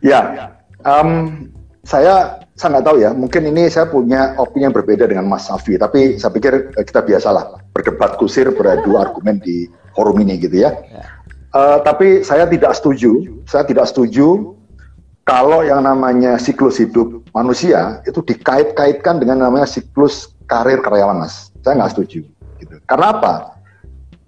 [0.00, 0.52] Ya,
[0.84, 1.52] um,
[1.84, 3.10] saya saya nggak tahu ya.
[3.12, 5.76] Mungkin ini saya punya opini yang berbeda dengan Mas Safi.
[5.76, 10.72] Tapi saya pikir eh, kita biasalah berdebat kusir beradu argumen di forum ini gitu ya.
[11.50, 13.42] Uh, tapi saya tidak setuju.
[13.46, 14.54] Saya tidak setuju
[15.26, 21.50] kalau yang namanya siklus hidup manusia itu dikait-kaitkan dengan namanya siklus karir karyawan mas.
[21.62, 22.26] Saya nggak setuju.
[22.58, 22.74] Gitu.
[22.86, 23.34] Karena apa?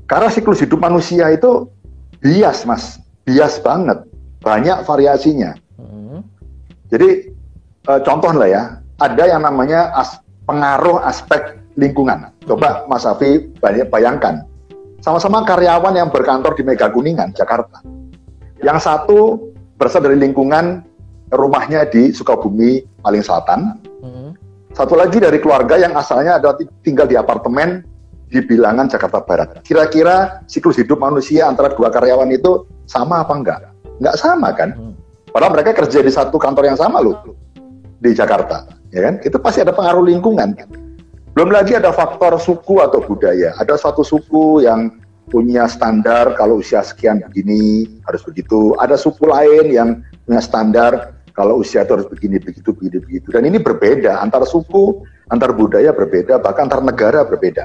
[0.07, 1.71] Karena siklus hidup manusia itu
[2.23, 4.03] bias mas, bias banget,
[4.43, 5.59] banyak variasinya.
[6.93, 7.33] Jadi
[7.89, 8.63] e, contoh lah ya,
[9.01, 12.29] ada yang namanya as, pengaruh aspek lingkungan.
[12.45, 13.49] Coba Mas Afi
[13.89, 14.45] bayangkan,
[15.03, 17.83] sama-sama karyawan yang berkantor di Mega Kuningan, Jakarta.
[18.63, 19.19] Yang satu
[19.75, 20.87] berasal dari lingkungan
[21.35, 23.83] rumahnya di Sukabumi paling selatan.
[23.99, 24.39] Hmm.
[24.73, 27.83] Satu lagi dari keluarga yang asalnya adalah tinggal di apartemen
[28.31, 29.61] di bilangan Jakarta Barat.
[29.67, 33.61] Kira-kira siklus hidup manusia antara dua karyawan itu sama apa enggak?
[33.99, 34.71] Enggak sama kan?
[34.73, 34.95] Hmm.
[35.35, 37.19] Padahal mereka kerja di satu kantor yang sama loh.
[38.03, 39.23] di Jakarta, ya kan?
[39.23, 40.59] Itu pasti ada pengaruh lingkungan.
[41.33, 43.57] Belum lagi ada faktor suku atau budaya.
[43.57, 45.01] Ada suatu suku yang
[45.33, 48.77] punya standar kalau usia sekian begini harus begitu.
[48.77, 49.89] Ada suku lain yang
[50.29, 53.33] punya standar kalau usia itu harus begini begitu begini begitu.
[53.33, 57.65] Dan ini berbeda antar suku, antar budaya berbeda, bahkan antar negara berbeda.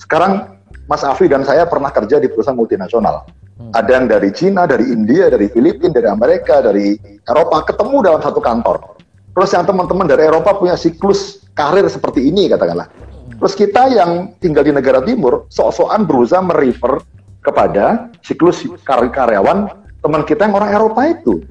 [0.00, 0.56] Sekarang
[0.88, 3.28] Mas Afi dan saya pernah kerja di perusahaan multinasional.
[3.60, 3.70] Hmm.
[3.76, 6.96] Ada yang dari Cina, dari India, dari Filipina, dari Amerika, dari
[7.28, 8.96] Eropa ketemu dalam satu kantor.
[9.34, 12.86] Terus yang teman-teman dari Eropa punya siklus karir seperti ini katakanlah.
[13.34, 17.02] Terus kita yang tinggal di negara timur sok-sokan berusaha merefer
[17.42, 19.68] kepada siklus karir karyawan
[20.00, 21.42] teman kita yang orang Eropa itu.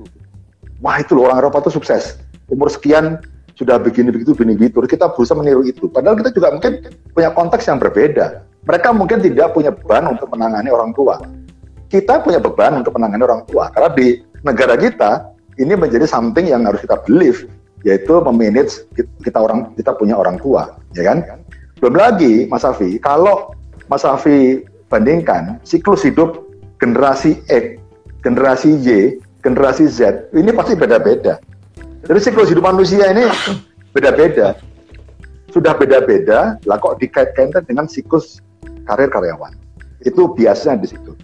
[0.79, 2.15] Wah itu loh orang Eropa itu sukses.
[2.47, 3.19] Umur sekian
[3.53, 7.69] sudah begini begitu begini begitu kita berusaha meniru itu padahal kita juga mungkin punya konteks
[7.69, 11.21] yang berbeda mereka mungkin tidak punya beban untuk menangani orang tua
[11.93, 14.07] kita punya beban untuk menangani orang tua karena di
[14.41, 15.11] negara kita
[15.61, 17.45] ini menjadi something yang harus kita believe
[17.83, 21.23] yaitu memanage kita orang kita punya orang tua ya kan
[21.79, 23.51] belum lagi Mas Afi kalau
[23.91, 26.43] Mas Afi bandingkan siklus hidup
[26.79, 27.79] generasi X
[28.23, 31.39] generasi Y generasi Z ini pasti beda-beda
[32.03, 33.23] jadi siklus hidup manusia ini
[33.95, 34.59] beda-beda.
[35.55, 38.43] Sudah beda-beda, lah kok dikait-kaitkan dengan siklus
[38.89, 39.55] karir karyawan.
[40.03, 41.15] Itu biasanya di situ.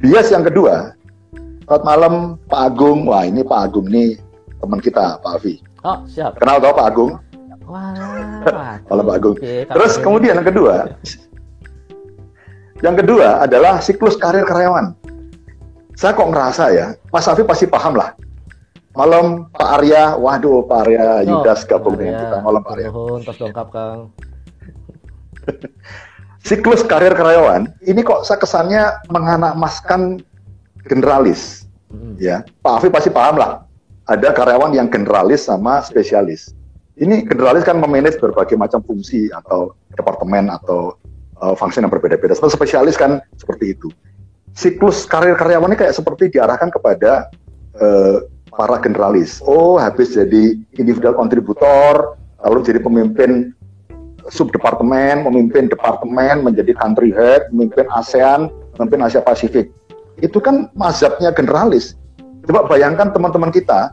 [0.00, 0.96] Bias yang kedua,
[1.68, 2.14] selamat malam
[2.48, 3.04] Pak Agung.
[3.10, 4.16] Wah ini Pak Agung ini
[4.56, 5.60] teman kita Pak Afi.
[5.86, 6.42] Oh siap.
[6.42, 7.14] Kenal tau Pak Agung?
[7.70, 8.82] Wah.
[8.90, 9.36] Halo Pak Agung.
[9.38, 10.74] Oke, Terus kemudian yang kedua,
[12.82, 14.98] yang kedua adalah siklus karir karyawan.
[15.94, 18.12] Saya kok ngerasa ya, Mas Afi pasti paham lah
[18.96, 22.36] Malam Pak Arya, waduh Pak Arya oh, Yudas gabung dengan kita.
[22.40, 22.88] Malam Pak Arya.
[22.90, 24.00] Mohon tas dongkap Kang.
[26.48, 30.24] Siklus karir karyawan ini kok saya kesannya menganamaskan
[30.88, 31.68] generalis.
[31.92, 32.16] Hmm.
[32.18, 33.68] Ya, Pak Afi pasti paham lah.
[34.06, 36.54] Ada karyawan yang generalis sama spesialis.
[36.96, 40.94] Ini generalis kan memanage berbagai macam fungsi atau departemen atau
[41.42, 42.32] uh, fungsi yang berbeda-beda.
[42.38, 43.90] Spesialis kan seperti itu.
[44.56, 47.28] Siklus karir karyawan ini kayak seperti diarahkan kepada
[47.76, 49.44] uh, para generalis.
[49.44, 53.52] Oh, habis jadi individual kontributor, lalu jadi pemimpin
[54.32, 59.68] subdepartemen, memimpin departemen, menjadi country head, memimpin ASEAN, memimpin Asia Pasifik.
[60.24, 61.98] Itu kan mazhabnya generalis.
[62.46, 63.90] Coba bayangkan teman-teman kita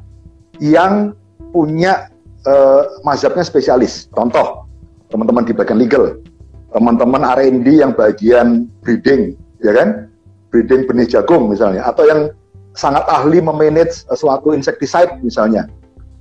[0.62, 1.18] yang
[1.50, 2.14] punya
[2.46, 4.06] uh, mazhabnya spesialis.
[4.14, 4.70] Contoh,
[5.10, 6.22] teman-teman di bagian legal,
[6.70, 9.34] teman-teman R&D yang bagian breeding,
[9.66, 10.10] ya kan?
[10.54, 12.30] Breeding benih jagung misalnya, atau yang
[12.78, 15.66] sangat ahli memanage uh, suatu insecticide misalnya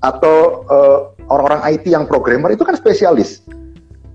[0.03, 0.99] atau uh,
[1.31, 3.47] orang-orang IT yang programmer itu kan spesialis.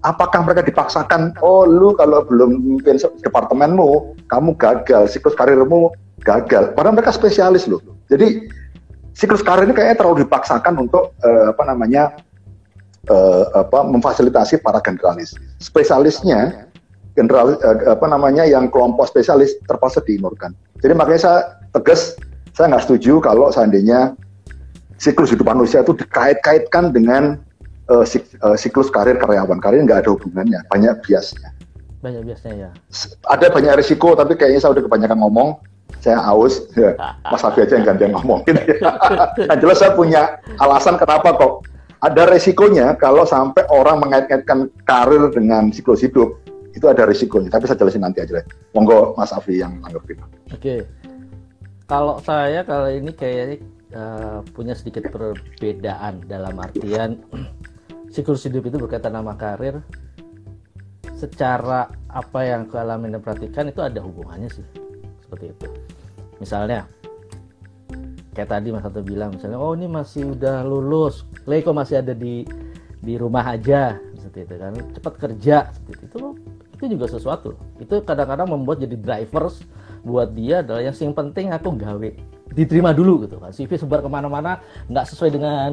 [0.06, 5.90] Apakah mereka dipaksakan, oh lu kalau belum memimpin departemenmu, kamu gagal, siklus karirmu
[6.28, 6.76] gagal.
[6.76, 7.80] Padahal mereka spesialis loh.
[8.12, 8.52] Jadi
[9.16, 12.12] siklus karir ini kayaknya terlalu dipaksakan untuk uh, apa namanya
[13.08, 15.32] uh, apa memfasilitasi para generalis.
[15.63, 16.68] Spesialisnya
[17.16, 20.52] general uh, apa namanya yang kelompok spesialis terpaksa diinurkan.
[20.84, 21.40] Jadi makanya saya
[21.72, 22.20] tegas
[22.52, 24.13] saya nggak setuju kalau seandainya
[24.98, 27.38] siklus hidup manusia itu dikait-kaitkan dengan
[27.90, 29.62] uh, sik, uh, siklus karir karyawan.
[29.62, 31.54] Karir nggak ada hubungannya, banyak biasnya.
[32.02, 32.70] Banyak biasnya ya.
[33.26, 35.50] Ada banyak risiko, tapi kayaknya saya udah kebanyakan ngomong.
[36.04, 36.93] Saya aus, ya,
[37.32, 38.43] Mas Hafi aja yang gantian ngomong.
[38.47, 38.80] Gitu ya.
[39.50, 40.21] Yang jelas saya punya
[40.62, 41.67] alasan kenapa kok
[42.06, 46.38] ada resikonya kalau sampai orang mengait-kaitkan karir dengan siklus hidup
[46.78, 47.50] itu ada risikonya.
[47.50, 48.45] Tapi saya jelasin nanti aja.
[48.78, 50.21] Monggo Mas Afi yang tanggapin.
[50.54, 50.86] Oke
[51.88, 53.58] kalau saya kali ini kayaknya
[53.95, 57.23] uh, punya sedikit perbedaan dalam artian
[58.13, 59.80] siklus hidup itu berkaitan sama karir
[61.17, 64.67] secara apa yang aku alami dan perhatikan itu ada hubungannya sih
[65.28, 65.68] seperti itu.
[66.40, 66.88] Misalnya
[68.32, 71.28] kayak tadi Mas Sato bilang misalnya oh ini masih udah lulus.
[71.44, 72.48] Lei kok masih ada di
[73.04, 74.74] di rumah aja seperti itu kan.
[74.96, 76.18] Cepat kerja seperti itu.
[76.80, 77.60] Itu juga sesuatu.
[77.82, 79.68] Itu kadang-kadang membuat jadi drivers
[80.08, 82.10] buat dia adalah yang yang penting aku gawe.
[82.56, 83.52] Diterima dulu gitu kan.
[83.52, 85.72] CV sebar ke mana-mana nggak sesuai dengan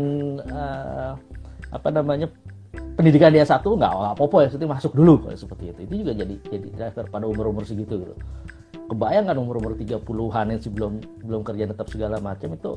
[0.51, 1.13] uh,
[1.71, 2.27] apa namanya
[2.99, 5.81] pendidikan dia satu nggak apa-apa ya seperti masuk dulu seperti itu.
[5.87, 8.17] Itu juga jadi jadi driver pada umur-umur segitu gitu
[8.89, 10.93] kebayang kan umur-umur 30-an yang sebelum
[11.25, 12.73] belum kerja tetap segala macam itu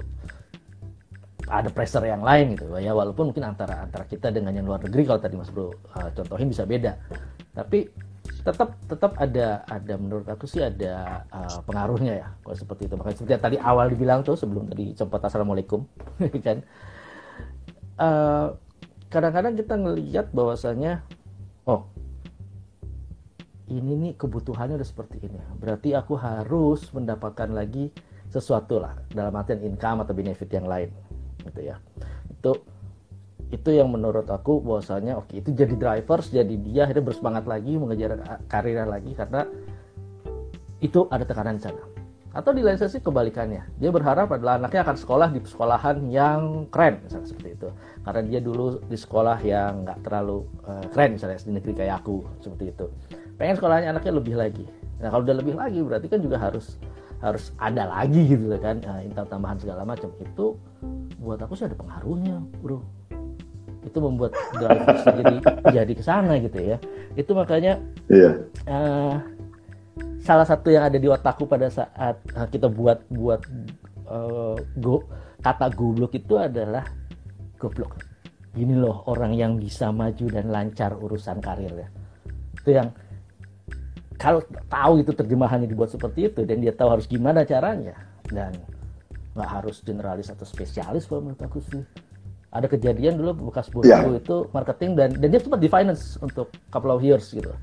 [1.48, 2.68] ada pressure yang lain gitu.
[2.78, 6.10] Ya walaupun mungkin antara antara kita dengan yang luar negeri kalau tadi Mas Bro uh,
[6.12, 7.00] contohin bisa beda.
[7.56, 7.88] Tapi
[8.44, 12.96] tetap tetap ada ada menurut aku sih ada uh, pengaruhnya ya kalau seperti itu.
[13.00, 15.88] Makanya seperti tadi awal dibilang tuh sebelum tadi sempat assalamualaikum
[16.48, 16.60] kan.
[17.98, 18.54] Uh,
[19.08, 21.02] kadang-kadang kita ngelihat bahwasanya
[21.64, 21.88] oh
[23.68, 25.40] ini nih kebutuhannya udah seperti ini.
[25.60, 27.92] Berarti aku harus mendapatkan lagi
[28.32, 30.92] sesuatu lah dalam artian income atau benefit yang lain
[31.44, 31.76] gitu ya.
[32.32, 32.64] Itu
[33.48, 38.20] itu yang menurut aku bahwasanya oke itu jadi drivers jadi dia akhirnya bersemangat lagi mengejar
[38.52, 39.48] karirnya lagi karena
[40.84, 41.84] itu ada tekanan di sana.
[42.36, 43.82] Atau di lain sisi kebalikannya.
[43.82, 47.70] Dia berharap adalah anaknya akan sekolah di sekolahan yang keren misalnya seperti itu.
[48.06, 52.22] Karena dia dulu di sekolah yang nggak terlalu uh, keren misalnya di negeri kayak aku
[52.44, 52.88] seperti itu
[53.38, 54.66] pengen sekolahnya anaknya lebih lagi.
[54.98, 56.82] Nah kalau udah lebih lagi berarti kan juga harus
[57.22, 58.82] harus ada lagi gitu kan.
[58.82, 60.10] Nah, intan tambahan segala macam.
[60.22, 60.58] Itu
[61.18, 62.82] buat aku sih ada pengaruhnya bro.
[63.86, 65.36] Itu membuat drivers jadi
[65.70, 66.78] jadi ke sana gitu ya.
[67.14, 68.42] Itu makanya iya.
[68.70, 69.16] uh,
[70.22, 73.42] salah satu yang ada di otakku pada saat uh, kita buat buat
[74.10, 75.06] uh, go
[75.42, 76.84] kata goblok itu adalah
[77.58, 78.02] goblok.
[78.58, 81.94] Gini loh orang yang bisa maju dan lancar urusan karirnya
[82.68, 82.92] itu yang
[84.18, 87.94] kalau tahu itu terjemahannya dibuat seperti itu dan dia tahu harus gimana caranya
[88.34, 88.54] dan
[89.38, 91.86] nggak harus generalis atau spesialis kalau menurut aku sih
[92.50, 94.02] ada kejadian dulu bekas bosku yeah.
[94.18, 97.54] itu marketing dan dan dia sempat di finance untuk couple of years gitu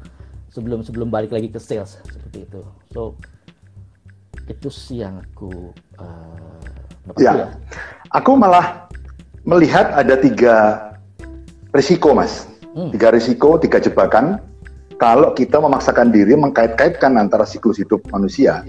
[0.54, 2.62] sebelum sebelum balik lagi ke sales seperti itu
[2.94, 3.18] so
[4.46, 7.32] itu sih yang aku uh, ya.
[7.34, 7.46] ya
[8.14, 8.86] aku malah
[9.42, 10.54] melihat ada tiga
[11.74, 12.46] risiko mas
[12.78, 12.94] hmm.
[12.94, 14.38] tiga risiko tiga jebakan
[15.04, 18.64] kalau kita memaksakan diri mengkait-kaitkan antara siklus hidup manusia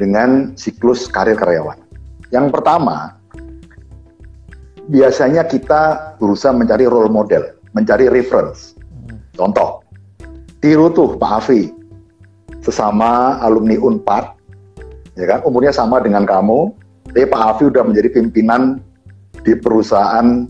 [0.00, 1.76] dengan siklus karir karyawan
[2.32, 3.16] yang pertama
[4.86, 8.78] biasanya kita berusaha mencari role model, mencari reference.
[9.34, 9.82] Contoh,
[10.62, 11.74] tiru tuh Pak Afi,
[12.62, 14.24] sesama alumni Unpad,
[15.18, 16.72] ya kan, umurnya sama dengan kamu,
[17.12, 18.80] tapi Pak Afi udah menjadi pimpinan
[19.44, 20.48] di perusahaan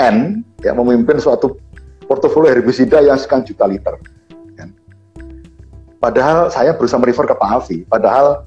[0.00, 0.16] N,
[0.64, 1.60] ya memimpin suatu
[2.08, 3.94] portofolio herbisida yang sekian juta liter.
[6.02, 8.42] Padahal saya berusaha merefer ke Pak Afi, padahal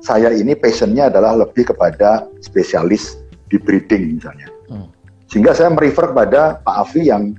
[0.00, 3.20] saya ini passionnya adalah lebih kepada spesialis
[3.52, 4.48] di breeding misalnya.
[4.72, 4.88] Hmm.
[5.28, 7.36] Sehingga saya merefer kepada Pak Afi yang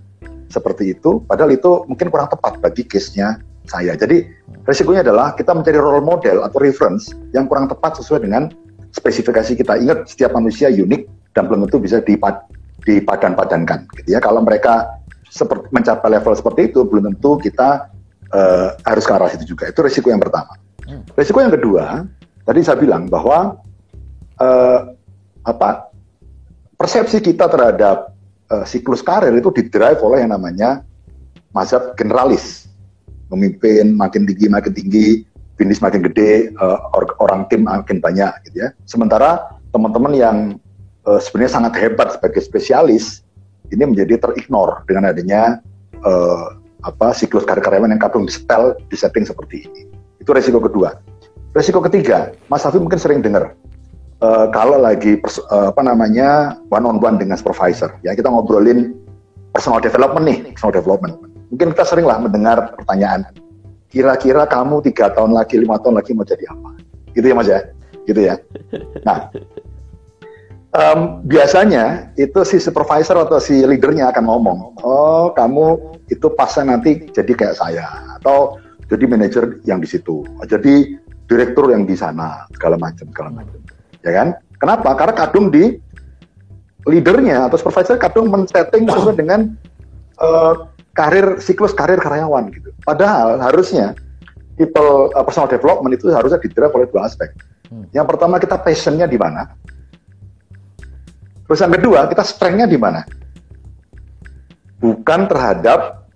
[0.54, 3.98] seperti itu, padahal itu mungkin kurang tepat bagi case-nya saya.
[3.98, 4.30] Jadi
[4.70, 8.54] resikonya adalah kita mencari role model atau reference yang kurang tepat sesuai dengan
[8.94, 9.82] spesifikasi kita.
[9.82, 12.38] Ingat setiap manusia unik dan belum tentu bisa dipad,
[12.86, 13.90] dipadan-padankan.
[13.98, 14.22] Gitu ya.
[14.22, 15.02] Kalau mereka
[15.34, 17.90] seperti mencapai level seperti itu, belum tentu kita
[18.36, 19.72] uh, harus ke arah situ juga.
[19.72, 20.60] Itu resiko yang pertama.
[20.84, 21.08] Hmm.
[21.16, 22.04] Resiko yang kedua,
[22.44, 23.64] tadi saya bilang bahwa
[24.44, 24.80] uh,
[25.48, 25.90] apa
[26.76, 28.12] persepsi kita terhadap
[28.52, 30.84] uh, siklus karir itu didrive oleh yang namanya
[31.56, 32.68] mazhab generalis.
[33.34, 35.08] Memimpin makin tinggi makin tinggi,
[35.58, 36.78] bisnis makin gede, uh,
[37.18, 38.70] orang tim makin banyak gitu ya.
[38.86, 40.38] Sementara teman-teman yang
[41.10, 43.26] uh, sebenarnya sangat hebat sebagai spesialis
[43.74, 45.58] ini menjadi terignore dengan adanya
[46.06, 46.54] uh,
[46.86, 49.82] apa siklus karyawan yang kadung disetel di setting seperti ini.
[50.22, 50.94] Itu resiko kedua.
[51.58, 53.58] Resiko ketiga, Mas Hafi mungkin sering dengar
[54.22, 55.18] uh, kalau lagi
[55.50, 57.90] uh, apa namanya one on one dengan supervisor.
[58.06, 58.94] Ya kita ngobrolin
[59.52, 61.16] personal development nih personal development.
[61.50, 63.26] Mungkin kita sering lah mendengar pertanyaan
[63.90, 66.70] kira-kira kamu tiga tahun lagi lima tahun lagi mau jadi apa?
[67.16, 67.60] Gitu ya mas ya?
[68.06, 68.36] Gitu ya.
[69.08, 69.32] Nah
[70.76, 75.80] um, biasanya itu si supervisor atau si leadernya akan ngomong oh kamu
[76.12, 77.88] itu pasnya nanti jadi kayak saya
[78.20, 78.60] atau
[78.92, 83.58] jadi manajer yang di situ jadi direktur yang di sana segala macam segala macam
[84.06, 84.28] ya kan?
[84.62, 84.94] Kenapa?
[84.96, 85.76] Karena kadung di
[86.86, 89.58] leadernya atau supervisor kadung men-setting sesuai dengan
[90.22, 92.70] uh, karir siklus karir karyawan gitu.
[92.86, 93.98] Padahal harusnya
[94.56, 97.34] people uh, personal development itu harusnya didrive oleh dua aspek.
[97.68, 97.90] Hmm.
[97.92, 99.50] Yang pertama kita passionnya di mana?
[101.46, 103.06] Terus yang kedua kita strengthnya di mana?
[104.82, 106.10] Bukan terhadap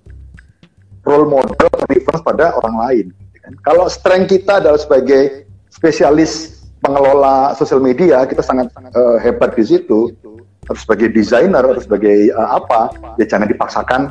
[1.06, 3.06] role model reference pada orang lain.
[3.42, 3.54] Kan?
[3.66, 10.16] Kalau strength kita adalah sebagai spesialis pengelola sosial media kita sangat uh, hebat di situ
[10.66, 14.02] harus sebagai desainer atau sebagai uh, apa ya jangan dipaksakan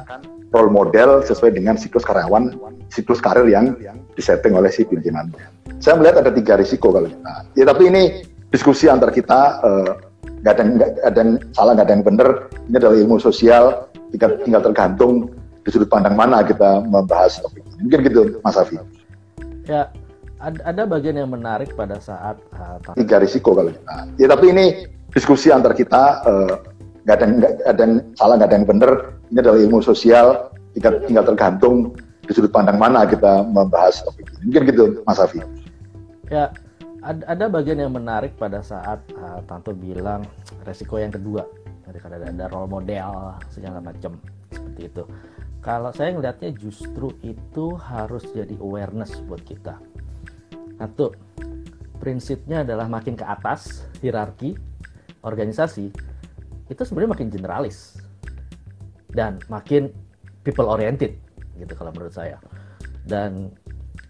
[0.52, 2.56] role model sesuai dengan siklus karyawan
[2.92, 3.76] siklus karir yang
[4.16, 5.32] disetting oleh si pimpinan
[5.80, 8.02] saya melihat ada tiga risiko kalau kita ya tapi ini
[8.48, 9.92] diskusi antar kita eh,
[10.42, 12.28] nggak uh, ada nggak ada yang salah nggak ada yang benar
[12.68, 13.64] ini adalah ilmu sosial
[14.14, 15.12] tinggal, tinggal tergantung
[15.62, 18.78] di sudut pandang mana kita membahas topik ini mungkin gitu Mas Afi
[19.68, 19.90] ya
[20.38, 23.94] ada, ada bagian yang menarik pada saat uh, tiga risiko kalau kita.
[24.22, 26.54] Ya tapi ini diskusi antar kita uh,
[27.02, 28.90] nggak ada nggak ada yang salah nggak ada yang benar.
[29.34, 30.26] Ini adalah ilmu sosial
[30.78, 34.54] tinggal tinggal tergantung di sudut pandang mana kita membahas topik ini.
[34.54, 35.42] Mungkin gitu Mas Afi.
[36.30, 36.54] Ya
[37.08, 40.28] ada, ada bagian yang menarik pada saat uh, Tanto bilang
[40.68, 41.48] resiko yang kedua
[41.88, 44.20] dari ada, ada role model segala macam
[44.52, 45.02] seperti itu.
[45.64, 49.80] Kalau saya ngelihatnya justru itu harus jadi awareness buat kita
[50.78, 51.10] satu,
[51.98, 54.54] prinsipnya adalah makin ke atas hierarki
[55.26, 55.90] organisasi
[56.70, 57.98] itu sebenarnya makin generalis.
[59.08, 59.88] dan makin
[60.44, 61.16] people oriented
[61.56, 62.36] gitu kalau menurut saya
[63.08, 63.48] dan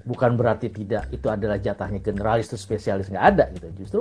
[0.09, 3.13] bukan berarti tidak itu adalah jatahnya generalis itu spesialis.
[3.13, 3.67] Nggak ada gitu.
[3.85, 4.01] Justru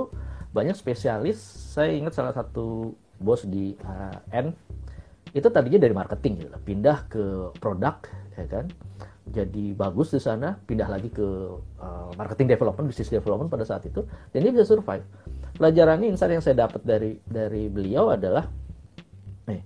[0.55, 1.35] banyak spesialis
[1.75, 4.55] saya ingat salah satu bos di uh, N
[5.35, 7.99] itu tadinya dari marketing gitu pindah ke produk
[8.39, 8.65] ya kan?
[9.27, 11.27] Jadi bagus di sana pindah lagi ke
[11.83, 15.03] uh, marketing development bisnis development pada saat itu dan dia bisa survive.
[15.59, 18.47] Pelajarannya insight yang saya dapat dari dari beliau adalah
[19.51, 19.59] nih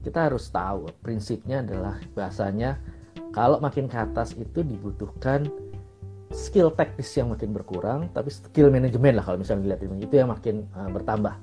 [0.00, 2.80] kita harus tahu prinsipnya adalah bahasanya
[3.38, 5.46] kalau makin ke atas itu dibutuhkan
[6.34, 10.66] skill teknis yang makin berkurang tapi skill manajemen lah kalau misalnya dilihat itu yang makin
[10.74, 11.38] uh, bertambah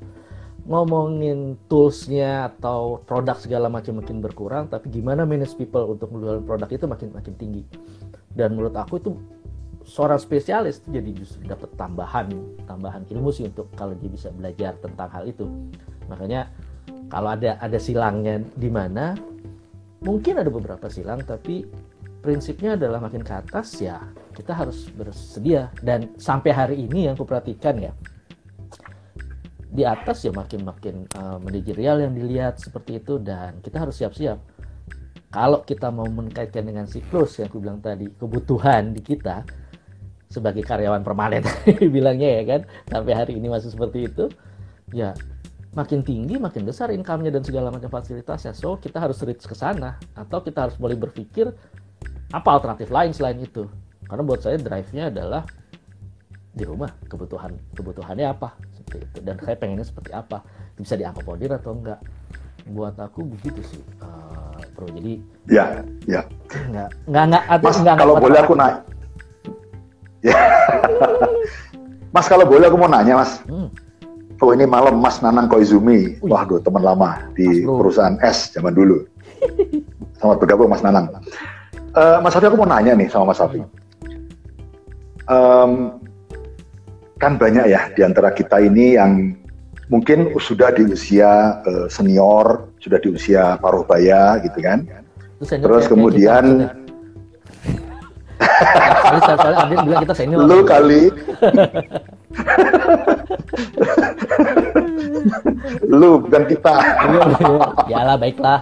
[0.66, 6.70] ngomongin toolsnya atau produk segala macam makin berkurang, tapi gimana manage people untuk menjual produk
[6.74, 7.64] itu makin makin tinggi.
[8.34, 9.14] Dan menurut aku itu
[9.86, 12.34] seorang spesialis jadi justru dapat tambahan
[12.66, 15.46] tambahan ilmu sih untuk kalau dia bisa belajar tentang hal itu.
[16.10, 16.50] Makanya
[17.14, 19.14] kalau ada ada silangnya di mana
[20.04, 21.64] mungkin ada beberapa silang tapi
[22.26, 24.02] prinsipnya adalah makin ke atas ya
[24.34, 25.72] kita harus bersedia.
[25.80, 27.94] Dan sampai hari ini yang kuperhatikan ya
[29.76, 34.40] di atas ya makin makin uh, manajerial yang dilihat seperti itu dan kita harus siap-siap.
[35.30, 39.44] Kalau kita mau mengkaitkan dengan siklus yang aku bilang tadi kebutuhan di kita
[40.32, 41.44] sebagai karyawan permanen
[41.96, 44.26] bilangnya ya kan sampai hari ini masih seperti itu
[44.96, 45.12] ya
[45.76, 48.56] makin tinggi makin besar income-nya dan segala macam fasilitasnya.
[48.56, 51.52] So kita harus reach ke sana atau kita harus mulai berpikir
[52.32, 53.68] apa alternatif lain selain itu.
[54.08, 55.44] Karena buat saya drive-nya adalah
[56.56, 56.90] di rumah.
[57.12, 58.56] Kebutuhan kebutuhannya apa?
[58.72, 59.20] Seperti itu.
[59.22, 60.42] Dan saya pengennya seperti apa?
[60.80, 62.00] Bisa diakomodir atau enggak?
[62.66, 64.90] Buat aku begitu sih uh, bro.
[64.90, 66.26] Jadi ya ya.
[66.66, 68.78] enggak enggak enggak mas enggak, kalau boleh aku naik
[70.26, 70.34] ya.
[72.16, 73.44] Mas kalau boleh aku mau nanya mas.
[73.44, 73.68] Hmm.
[74.42, 76.32] Oh ini malam mas Nanang Koizumi Wih.
[76.32, 79.06] waduh teman lama di perusahaan S zaman dulu
[80.20, 81.12] selamat bergabung mas Nanang
[81.96, 83.64] uh, mas Safi aku mau nanya nih sama mas Safi
[85.30, 86.02] um,
[87.20, 89.34] kan banyak ya di antara kita ini yang
[89.88, 94.86] mungkin sudah di usia uh, senior, sudah di usia paruh baya gitu kan.
[95.40, 96.72] Terus, Terus kemudian
[99.26, 100.40] soalnya bilang kita senior.
[100.44, 101.12] Lu kali.
[105.90, 106.74] Lu bukan kita.
[107.92, 108.62] ya lah baiklah.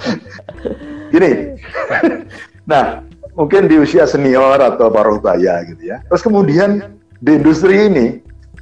[1.11, 1.57] Gini.
[2.67, 3.01] Nah,
[3.35, 6.01] mungkin di usia senior atau paruh baya gitu ya.
[6.09, 6.81] Terus kemudian
[7.23, 8.19] di industri ini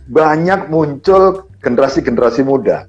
[0.10, 2.86] banyak muncul generasi-generasi muda.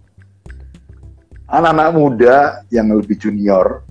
[1.52, 2.36] Anak-anak muda
[2.72, 3.84] yang lebih junior,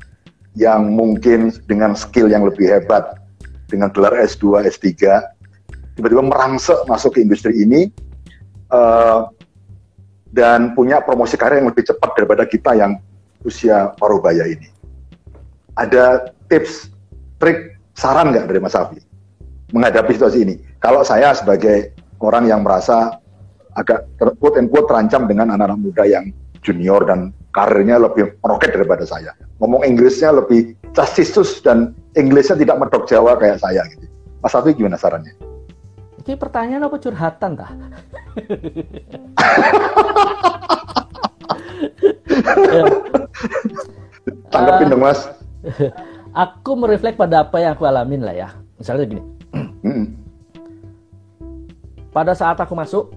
[0.57, 3.21] yang mungkin dengan skill yang lebih hebat,
[3.69, 4.89] dengan gelar S2, S3,
[5.93, 7.93] tiba-tiba merangsek masuk ke industri ini,
[8.71, 9.29] uh,
[10.31, 12.97] dan punya promosi karir yang lebih cepat daripada kita yang
[13.43, 14.71] usia paruh baya ini.
[15.75, 16.91] Ada tips,
[17.39, 18.99] trik, saran nggak dari Mas Afi
[19.71, 20.55] menghadapi situasi ini?
[20.79, 23.19] Kalau saya sebagai orang yang merasa
[23.75, 26.25] agak quote and quote terancam dengan anak-anak muda yang
[26.61, 29.35] junior dan karirnya lebih meroket daripada saya.
[29.59, 34.05] Ngomong Inggrisnya lebih castisus dan Inggrisnya tidak medok Jawa kayak saya gitu.
[34.43, 35.50] Mas Afi gimana sarannya?
[36.21, 37.71] Ini pertanyaan apa curhatan tah?
[44.53, 45.25] Tanggapin dong mas.
[46.31, 48.49] Aku mereflek pada apa yang aku alamin lah ya.
[48.77, 49.23] Misalnya gini.
[52.13, 53.09] Pada saat aku masuk,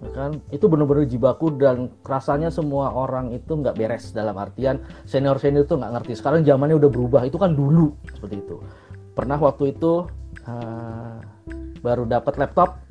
[0.00, 5.36] ya kan itu benar-benar jibaku dan rasanya semua orang itu nggak beres dalam artian senior
[5.40, 8.60] senior itu nggak ngerti sekarang zamannya udah berubah itu kan dulu seperti itu
[9.16, 10.04] pernah waktu itu
[10.44, 11.16] uh,
[11.80, 12.82] baru dapat laptop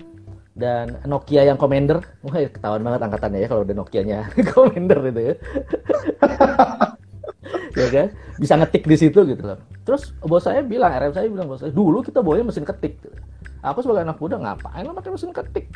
[0.55, 1.99] dan Nokia yang Commander.
[2.23, 4.19] Wah ya, ketahuan banget angkatannya ya kalau udah Nokia-nya.
[4.55, 5.35] Commander itu ya.
[7.75, 8.07] Ya kan?
[8.39, 9.59] Bisa ngetik di situ gitu loh.
[9.83, 13.03] Terus bos saya bilang RM saya bilang bos saya dulu kita bawanya mesin ketik.
[13.59, 15.67] Aku sebagai anak muda ngapain lo pakai mesin ketik?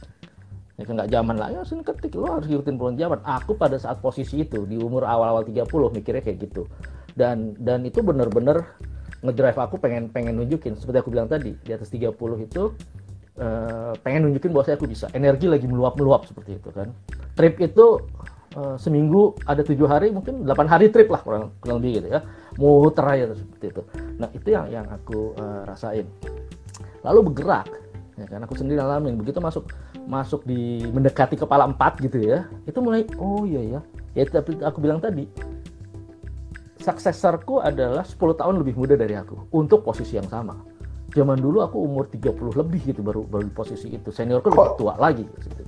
[0.79, 3.19] Ya kan nggak zaman lagi mesin ketik lo harus ngikutin perubahan zaman.
[3.27, 6.63] Aku pada saat posisi itu di umur awal-awal 30 mikirnya kayak gitu.
[7.19, 8.63] Dan dan itu bener-bener
[9.19, 10.75] ngedrive aku pengen pengen nunjukin.
[10.79, 12.15] Seperti aku bilang tadi di atas 30
[12.45, 12.63] itu
[13.39, 15.11] uh, pengen nunjukin bahwa saya aku bisa.
[15.11, 16.91] Energi lagi meluap-meluap seperti itu kan.
[17.35, 18.03] Trip itu
[18.55, 22.19] uh, seminggu ada tujuh hari mungkin 8 hari trip lah kurang, kurang lebih gitu ya.
[22.59, 23.81] Muter aja seperti itu.
[24.19, 26.07] Nah itu yang yang aku uh, rasain.
[27.03, 27.67] Lalu bergerak
[28.19, 28.39] ya kan.
[28.47, 29.71] Aku sendiri alamin begitu masuk
[30.09, 33.81] masuk di mendekati kepala empat gitu ya itu mulai oh iya ya.
[34.17, 35.29] Ya tapi aku bilang tadi
[36.79, 40.55] suksesorku adalah 10 tahun lebih muda dari aku untuk posisi yang sama
[41.13, 44.93] zaman dulu aku umur 30 lebih gitu baru baru di posisi itu seniorku lebih tua
[44.95, 45.63] lagi gitu.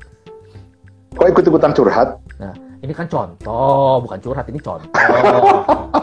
[1.11, 2.09] kok ikut ikutan curhat
[2.39, 4.89] nah ini kan contoh bukan curhat ini contoh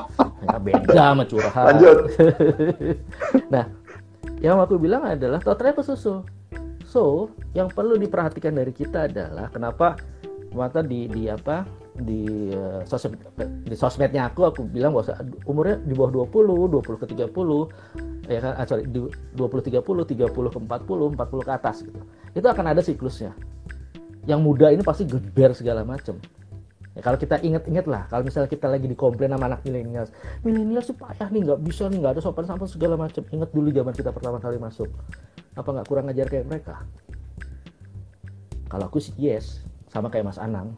[0.48, 1.64] ternyata beda sama curhat.
[1.74, 1.96] Lanjut.
[3.54, 3.64] nah,
[4.40, 6.24] yang aku bilang adalah totalnya kesusu.
[6.88, 10.00] So, yang perlu diperhatikan dari kita adalah kenapa
[10.56, 11.68] mata di di apa
[11.98, 13.18] di uh, sosmed
[13.66, 18.52] di sosmednya aku aku bilang bahwa umurnya di bawah 20, 20 ke 30 ya kan
[18.60, 19.00] ah, sorry di
[19.34, 22.00] 20 30, 30 ke 40, 40 ke atas gitu.
[22.36, 23.32] Itu akan ada siklusnya.
[24.28, 26.20] Yang muda ini pasti geber segala macam.
[26.92, 30.10] Ya, kalau kita ingat-ingat lah, kalau misalnya kita lagi dikomplain sama anak milenial,
[30.42, 33.22] milenial sih payah nih, nggak bisa nih, nggak ada sopan santun segala macam.
[33.30, 34.90] Ingat dulu zaman kita pertama kali masuk,
[35.54, 36.82] apa nggak kurang ajar kayak mereka?
[38.68, 40.76] Kalau aku sih yes, sama kayak Mas Anang.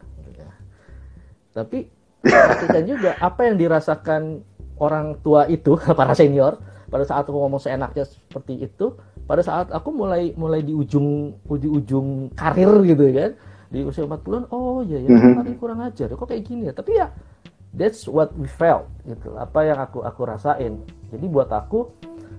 [1.50, 1.66] Ya.
[1.66, 1.90] Tapi
[2.22, 4.44] pastikan juga apa yang dirasakan
[4.78, 6.58] orang tua itu, para senior,
[6.90, 8.94] pada saat aku ngomong seenaknya seperti itu,
[9.26, 13.30] pada saat aku mulai mulai di ujung di ujung karir gitu kan,
[13.70, 15.58] di usia 40-an, oh iya ya, mm-hmm.
[15.62, 16.74] kurang ajar, kok kayak gini ya.
[16.74, 17.06] Tapi ya
[17.70, 20.82] that's what we felt gitu, apa yang aku aku rasain.
[21.14, 21.86] Jadi buat aku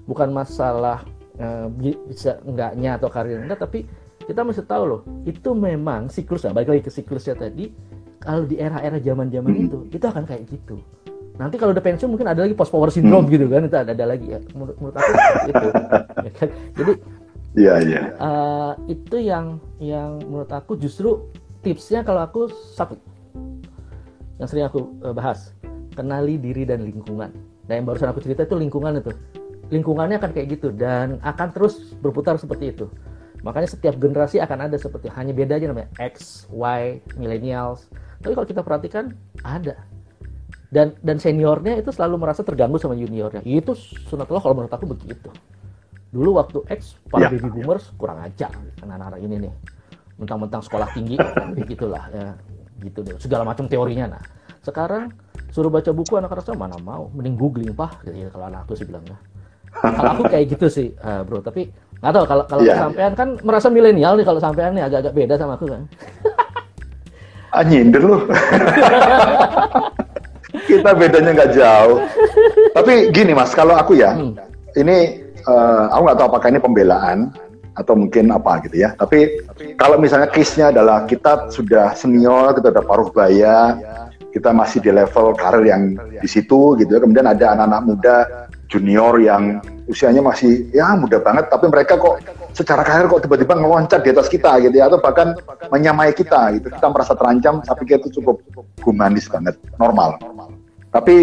[0.04, 1.04] bukan masalah
[1.40, 1.72] uh,
[2.08, 3.88] bisa enggaknya atau karir enggak, tapi
[4.26, 7.74] kita mesti tahu loh itu memang siklus ya balik lagi ke siklusnya tadi
[8.22, 10.78] kalau di era-era zaman-zaman itu itu akan kayak gitu
[11.36, 13.34] nanti kalau udah pensiun mungkin ada lagi post power syndrome hmm.
[13.34, 15.12] gitu kan itu ada, ada lagi ya menurut, menurut aku
[15.52, 15.68] itu
[16.22, 16.50] ya kan?
[16.78, 16.94] jadi
[17.52, 18.02] Iya, iya.
[18.16, 21.28] Uh, itu yang yang menurut aku justru
[21.60, 22.96] tipsnya kalau aku satu
[24.40, 25.52] yang sering aku uh, bahas
[25.92, 27.28] kenali diri dan lingkungan.
[27.68, 29.12] Nah yang barusan aku cerita itu lingkungan itu
[29.72, 32.88] lingkungannya akan kayak gitu dan akan terus berputar seperti itu.
[33.44, 37.92] Makanya setiap generasi akan ada seperti hanya beda aja namanya X, Y, millennials.
[38.22, 39.12] Tapi kalau kita perhatikan
[39.42, 39.76] ada.
[40.72, 43.44] Dan dan seniornya itu selalu merasa terganggu sama juniornya.
[43.44, 43.76] Itu
[44.08, 45.28] sunatullah kalau menurut aku begitu.
[46.12, 47.30] Dulu waktu X para ya.
[47.36, 49.54] baby boomers kurang ajar anak-anak ini nih.
[50.16, 51.20] Mentang-mentang sekolah tinggi
[51.60, 52.32] begitulah ya.
[52.80, 53.20] Gitu deh.
[53.20, 54.24] Segala macam teorinya nah.
[54.64, 55.12] Sekarang
[55.52, 59.20] suruh baca buku anak-anak mana mau, mending googling pak gitu, kalau anakku sih bilangnya.
[59.82, 61.40] Kalau aku kayak gitu sih, uh, bro.
[61.40, 62.82] Tapi Nggak tahu kalau kalau yeah.
[62.82, 65.86] sampean kan merasa milenial nih kalau sampean nih agak-agak beda sama aku kan.
[67.52, 68.28] ah nyindir lu.
[70.68, 71.98] Kita bedanya nggak jauh.
[72.76, 74.36] Tapi gini mas, kalau aku ya, hmm.
[74.76, 77.32] ini uh, aku nggak tahu apakah ini pembelaan
[77.72, 78.96] atau mungkin apa gitu ya.
[79.00, 79.48] Tapi
[79.80, 83.80] kalau misalnya case-nya adalah kita sudah senior, kita udah paruh baya,
[84.36, 87.00] kita masih di level karir yang di situ gitu ya.
[87.00, 88.18] Kemudian ada anak-anak muda
[88.72, 89.60] junior yang
[89.92, 94.28] usianya masih ya muda banget tapi mereka kok secara karir kok tiba-tiba ngeloncat di atas
[94.28, 95.36] kita gitu ya atau bahkan
[95.72, 96.68] menyamai kita gitu.
[96.72, 98.44] Kita merasa terancam saya pikir itu cukup
[98.84, 100.20] humanis banget normal.
[100.92, 101.16] Tapi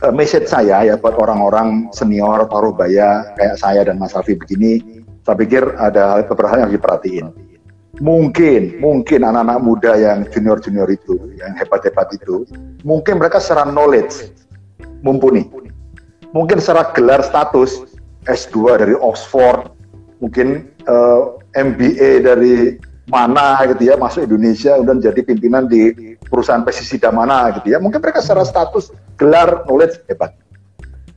[0.00, 4.80] uh, message saya ya buat orang-orang senior paruh baya kayak saya dan Mas Alfi begini
[5.24, 7.26] saya pikir ada beberapa hal yang diperhatiin.
[8.02, 12.42] Mungkin mungkin anak-anak muda yang junior-junior itu yang hebat-hebat itu
[12.82, 14.34] mungkin mereka secara knowledge
[15.04, 15.46] mumpuni.
[16.34, 17.86] Mungkin secara gelar status
[18.26, 19.70] S2 dari Oxford,
[20.24, 26.64] mungkin uh, eh, MBA dari mana gitu ya masuk Indonesia dan jadi pimpinan di perusahaan
[26.64, 27.76] pestisida mana gitu ya.
[27.76, 28.88] Mungkin mereka secara status
[29.20, 30.32] gelar knowledge hebat.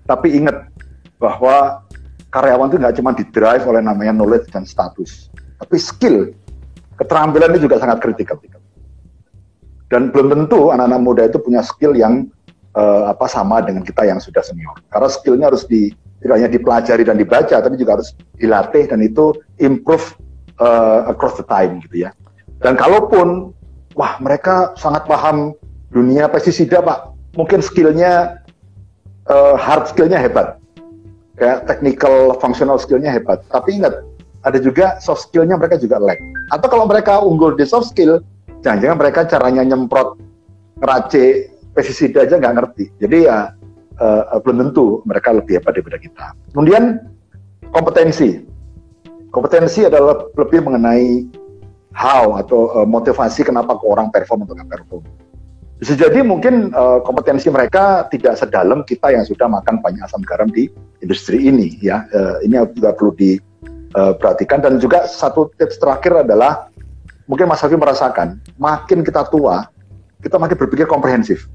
[0.03, 0.67] Tapi ingat
[1.15, 1.87] bahwa
[2.35, 5.31] karyawan itu nggak cuma di drive oleh namanya knowledge dan status,
[5.63, 6.35] tapi skill,
[6.99, 8.35] keterampilan ini juga sangat kritikal.
[9.87, 12.27] Dan belum tentu anak-anak muda itu punya skill yang
[12.75, 14.75] uh, apa sama dengan kita yang sudah senior.
[14.91, 15.95] Karena skillnya harus di
[16.27, 19.31] tidak hanya dipelajari dan dibaca, tapi juga harus dilatih dan itu
[19.63, 20.03] improve
[20.59, 22.11] uh, across the time gitu ya.
[22.59, 23.55] Dan kalaupun
[23.95, 25.55] wah mereka sangat paham
[25.95, 28.43] dunia pestisida pak, mungkin skillnya
[29.31, 30.59] uh, hard skillnya hebat,
[31.39, 33.39] kayak technical functional skillnya hebat.
[33.47, 34.03] Tapi ingat
[34.43, 36.19] ada juga soft skillnya mereka juga lag.
[36.51, 38.19] Atau kalau mereka unggul di soft skill,
[38.67, 40.19] jangan-jangan mereka caranya nyemprot
[40.83, 42.85] ngeracik pestisida aja nggak ngerti.
[42.99, 43.53] Jadi ya
[44.01, 46.25] uh, belum tentu mereka lebih hebat daripada kita.
[46.53, 47.01] Kemudian
[47.71, 48.45] kompetensi.
[49.29, 51.27] Kompetensi adalah lebih mengenai
[51.93, 55.03] how atau uh, motivasi kenapa ke orang perform atau nggak perform.
[55.77, 60.49] Bisa jadi mungkin uh, kompetensi mereka tidak sedalam kita yang sudah makan banyak asam garam
[60.49, 60.73] di
[61.05, 62.09] industri ini ya.
[62.09, 66.73] Uh, ini juga perlu diperhatikan dan juga satu tips terakhir adalah
[67.29, 69.69] mungkin Mas Hafi merasakan makin kita tua
[70.23, 71.45] kita makin berpikir komprehensif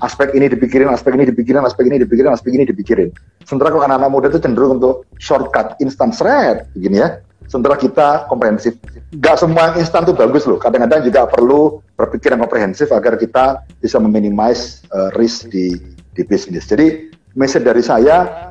[0.00, 3.08] aspek ini dipikirin, aspek ini dipikirin, aspek ini dipikirin, aspek ini dipikirin.
[3.44, 7.08] Sementara kalau anak-anak muda itu cenderung untuk shortcut, instant thread, begini ya.
[7.50, 8.78] Sementara kita komprehensif.
[9.18, 10.62] Gak semua instan itu bagus loh.
[10.62, 15.74] Kadang-kadang juga perlu berpikir yang komprehensif agar kita bisa meminimize uh, risk di
[16.14, 16.70] di bisnis.
[16.70, 18.50] Jadi message dari saya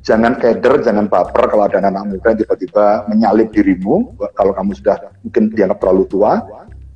[0.00, 4.96] jangan keder, jangan baper kalau ada anak-anak muda yang tiba-tiba menyalip dirimu kalau kamu sudah
[5.20, 6.40] mungkin dianggap terlalu tua.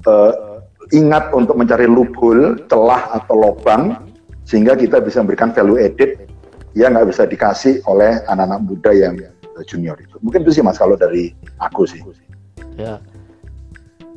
[0.08, 0.51] Uh,
[0.92, 3.96] ingat untuk mencari loophole, celah atau lubang
[4.44, 6.28] sehingga kita bisa memberikan value added
[6.76, 9.16] yang nggak bisa dikasih oleh anak-anak muda yang
[9.64, 10.16] junior itu.
[10.20, 12.00] Mungkin itu sih mas kalau dari aku sih.
[12.76, 13.00] Ya,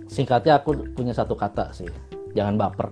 [0.07, 1.87] singkatnya aku punya satu kata sih,
[2.31, 2.91] jangan baper.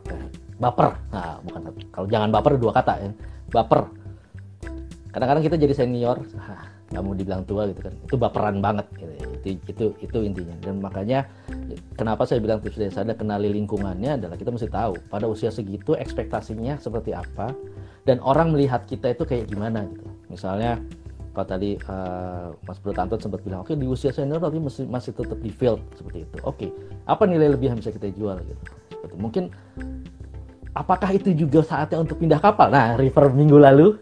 [0.59, 1.61] Baper, nah bukan
[1.91, 3.09] kalau jangan baper dua kata ya,
[3.51, 3.87] baper.
[5.11, 6.17] Kadang-kadang kita jadi senior,
[7.01, 8.85] mau dibilang tua gitu kan, itu baperan banget.
[8.93, 9.13] Gitu.
[9.43, 10.55] Itu, itu itu intinya.
[10.61, 11.25] Dan makanya
[11.97, 15.97] kenapa saya bilang tips dari saya kenali lingkungannya adalah kita mesti tahu pada usia segitu
[15.97, 17.55] ekspektasinya seperti apa
[18.03, 20.07] dan orang melihat kita itu kayak gimana gitu.
[20.27, 20.79] Misalnya
[21.33, 24.85] kalau tadi uh, Mas Bro Anton sempat bilang, oke okay, di usia senior tapi masih
[24.85, 26.35] masih tetap di field seperti itu.
[26.45, 26.69] Oke, okay,
[27.09, 28.63] apa nilai lebih yang bisa kita jual gitu?
[28.93, 29.43] Seperti mungkin
[30.77, 32.69] apakah itu juga saatnya untuk pindah kapal?
[32.69, 33.97] Nah, River minggu lalu,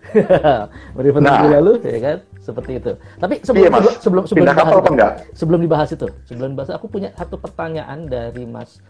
[1.08, 1.40] River nah.
[1.40, 2.92] minggu lalu, ya kan, seperti itu.
[3.22, 5.12] Tapi sebelum iya, sebelum sebelum, sebelum pindah kapal itu, enggak?
[5.38, 8.82] sebelum dibahas itu, sebelum dibahas, aku punya satu pertanyaan dari Mas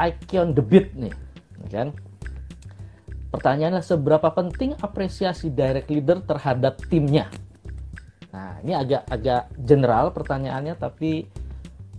[0.00, 1.14] Icon Debit nih,
[1.68, 1.92] kan?
[3.28, 7.28] Pertanyaannya seberapa penting apresiasi direct leader terhadap timnya?
[8.32, 11.28] Nah, ini agak agak general pertanyaannya tapi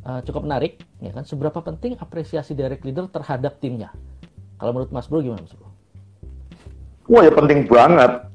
[0.10, 1.22] uh, cukup menarik, ya kan?
[1.22, 3.94] Seberapa penting apresiasi direct leader terhadap timnya?
[4.58, 5.70] Kalau menurut Mas Bro gimana, Mas Bro?
[7.10, 8.26] Wah, ya penting banget.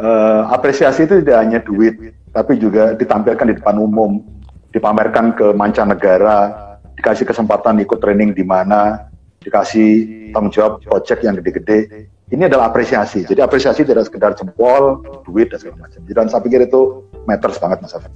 [0.00, 4.24] Uh, apresiasi itu tidak hanya duit, tapi juga ditampilkan di depan umum,
[4.72, 9.12] dipamerkan ke mancanegara, dikasih kesempatan ikut training di mana,
[9.44, 13.28] dikasih tanggung jawab project yang gede-gede ini adalah apresiasi.
[13.28, 16.00] Jadi apresiasi tidak sekedar jempol, duit dan segala macam.
[16.08, 18.08] Dan saya pikir itu matters banget Mas Afi.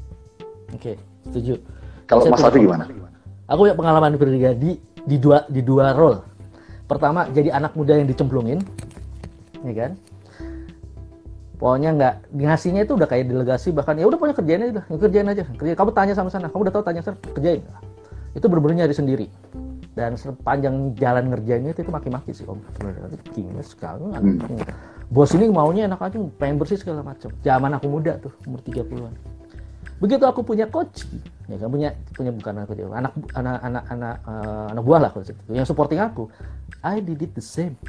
[0.73, 0.97] Oke,
[1.29, 1.61] setuju.
[2.09, 2.89] Kalau Mas Afi gimana?
[3.47, 6.25] Aku punya pengalaman pribadi di dua di dua role.
[6.89, 8.65] Pertama jadi anak muda yang dicemplungin,
[9.69, 9.91] ya kan?
[11.57, 15.45] Pokoknya nggak ngasihnya itu udah kayak delegasi bahkan ya udah punya kerjaan aja, kerjain aja.
[15.57, 15.73] Kerja.
[15.73, 17.65] Kamu tanya sama sana, kamu udah tahu tanya sana, kerjain.
[18.37, 19.27] Itu benar-benar nyari sendiri
[19.97, 22.61] dan sepanjang jalan ngerjainnya itu, itu maki-maki sih om
[23.33, 24.69] gimana sekali hmm.
[25.09, 29.17] bos ini maunya enak aja pengen bersih segala macam zaman aku muda tuh umur 30-an
[29.97, 31.09] begitu aku punya coach
[31.49, 35.25] ya kan punya punya bukan aku anak anak anak anak uh, anak buah lah kalau
[35.25, 36.29] itu yang supporting aku
[36.85, 37.81] I did it the same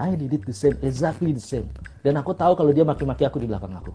[0.00, 1.68] I did it the same exactly the same
[2.00, 3.92] dan aku tahu kalau dia maki-maki aku di belakang aku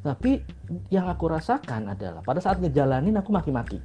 [0.00, 0.40] tapi
[0.88, 3.82] yang aku rasakan adalah pada saat ngejalanin aku maki-maki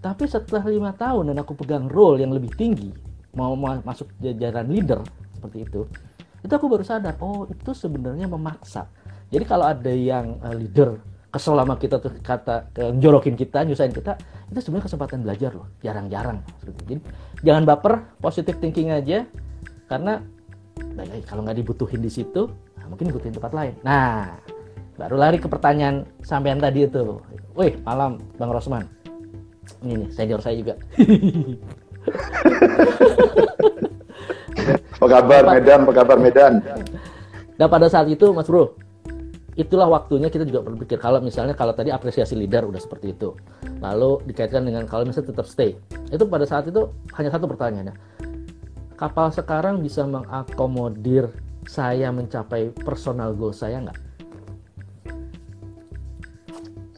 [0.00, 2.88] tapi setelah lima tahun dan aku pegang role yang lebih tinggi,
[3.36, 5.04] mau masuk jajaran leader
[5.36, 5.84] seperti itu,
[6.40, 8.88] itu aku baru sadar, oh itu sebenarnya memaksa.
[9.28, 14.18] Jadi kalau ada yang uh, leader kesel sama kita tuh kata jorokin kita, nyusahin kita,
[14.50, 16.42] itu sebenarnya kesempatan belajar loh, jarang-jarang.
[16.88, 16.98] Jadi
[17.44, 19.28] jangan baper, positive thinking aja,
[19.90, 20.22] karena
[21.26, 22.46] kalau nggak dibutuhin di situ,
[22.78, 23.74] nah mungkin dibutuhin tempat lain.
[23.82, 24.38] Nah,
[24.94, 27.18] baru lari ke pertanyaan sampean tadi itu.
[27.58, 28.86] Wih, malam Bang Rosman.
[29.82, 30.78] Ini nih senior saya juga.
[35.00, 35.80] Apa kabar Medan?
[35.88, 36.60] Apa kabar Medan?
[37.56, 38.76] Nah pada saat itu Mas Bro
[39.58, 43.32] itulah waktunya kita juga berpikir kalau misalnya kalau tadi apresiasi leader udah seperti itu.
[43.80, 45.76] Lalu dikaitkan dengan kalau misalnya tetap stay.
[46.12, 48.20] Itu pada saat itu hanya satu pertanyaannya
[49.00, 51.32] kapal sekarang bisa mengakomodir
[51.64, 53.98] saya mencapai personal goal saya nggak?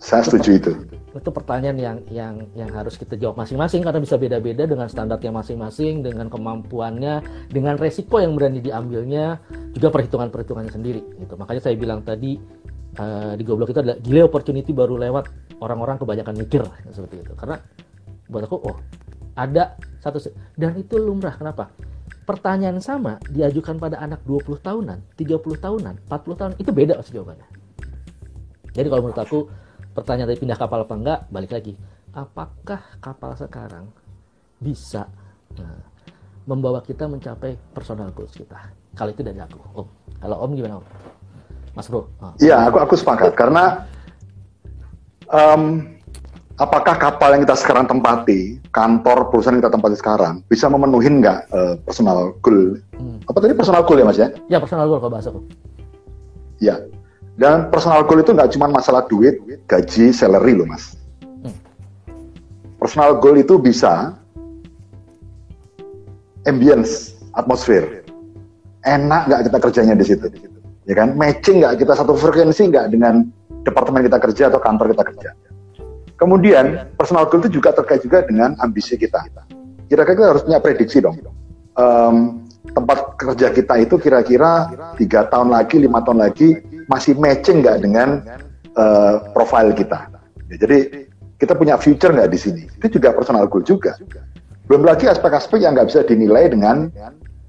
[0.02, 0.72] Saya setuju itu
[1.12, 6.00] itu pertanyaan yang yang yang harus kita jawab masing-masing karena bisa beda-beda dengan standarnya masing-masing,
[6.00, 7.20] dengan kemampuannya,
[7.52, 9.36] dengan resiko yang berani diambilnya,
[9.76, 11.04] juga perhitungan-perhitungannya sendiri.
[11.20, 11.34] Gitu.
[11.36, 12.40] Makanya saya bilang tadi
[12.96, 15.28] uh, di goblok itu adalah gile opportunity baru lewat
[15.60, 17.32] orang-orang kebanyakan mikir seperti itu.
[17.36, 17.60] Karena
[18.32, 18.76] buat aku, oh
[19.38, 20.18] ada satu
[20.58, 21.34] dan itu lumrah.
[21.36, 21.72] Kenapa?
[22.22, 27.48] Pertanyaan sama diajukan pada anak 20 tahunan, 30 tahunan, 40 tahun itu beda pasti jawabannya.
[28.72, 29.38] Jadi kalau menurut aku
[29.92, 31.76] pertanyaan tadi pindah kapal apa enggak balik lagi
[32.12, 33.88] apakah kapal sekarang
[34.56, 35.08] bisa
[35.56, 35.80] nah,
[36.48, 38.56] membawa kita mencapai personal goals kita
[38.96, 39.88] kalau itu dari aku om
[40.20, 40.86] kalau om gimana om
[41.76, 42.32] mas bro oh.
[42.40, 43.84] iya aku aku sepakat karena
[45.28, 45.92] um,
[46.60, 51.48] apakah kapal yang kita sekarang tempati kantor perusahaan yang kita tempati sekarang bisa memenuhi nggak
[51.52, 53.24] uh, personal goal hmm.
[53.28, 55.40] apa tadi personal goal ya mas ya ya personal goal kalau bahasa aku
[56.60, 56.76] ya
[57.40, 61.00] dan personal goal itu nggak cuma masalah duit, gaji, salary loh mas.
[61.40, 61.56] Hmm.
[62.76, 64.12] Personal goal itu bisa
[66.44, 68.04] ambience, atmosfer.
[68.84, 70.26] Enak nggak kita kerjanya di situ?
[70.84, 71.16] Ya kan?
[71.16, 73.24] Matching nggak kita satu frekuensi nggak dengan
[73.64, 75.30] departemen kita kerja atau kantor kita kerja?
[76.22, 79.26] Kemudian personal goal itu juga terkait juga dengan ambisi kita.
[79.90, 81.18] Kira-kira kita harus punya prediksi dong.
[81.74, 82.46] Um,
[82.78, 88.22] tempat kerja kita itu kira-kira tiga tahun lagi, lima tahun lagi masih matching nggak dengan
[88.78, 90.06] uh, profile kita.
[90.46, 91.10] Ya, jadi
[91.42, 92.62] kita punya future nggak di sini?
[92.70, 93.98] Itu juga personal goal juga.
[94.70, 96.86] Belum lagi aspek-aspek yang nggak bisa dinilai dengan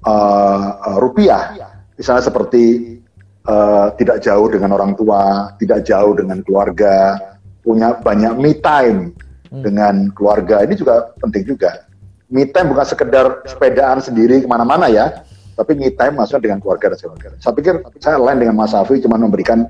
[0.02, 1.54] uh, rupiah,
[1.94, 2.98] misalnya seperti
[3.46, 7.33] uh, tidak jauh dengan orang tua, tidak jauh dengan keluarga,
[7.64, 9.16] punya banyak me time
[9.50, 9.64] hmm.
[9.64, 11.88] dengan keluarga, ini juga penting juga.
[12.28, 15.24] Me time bukan sekedar sepedaan sendiri ke mana-mana ya,
[15.56, 17.38] tapi me time maksudnya dengan keluarga dan sebagainya.
[17.40, 19.64] Saya pikir saya lain dengan Mas Afi cuma memberikan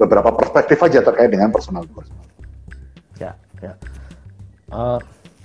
[0.00, 2.08] beberapa perspektif aja terkait dengan personal goals.
[3.20, 3.74] Ya, ya.
[4.72, 4.98] Uh,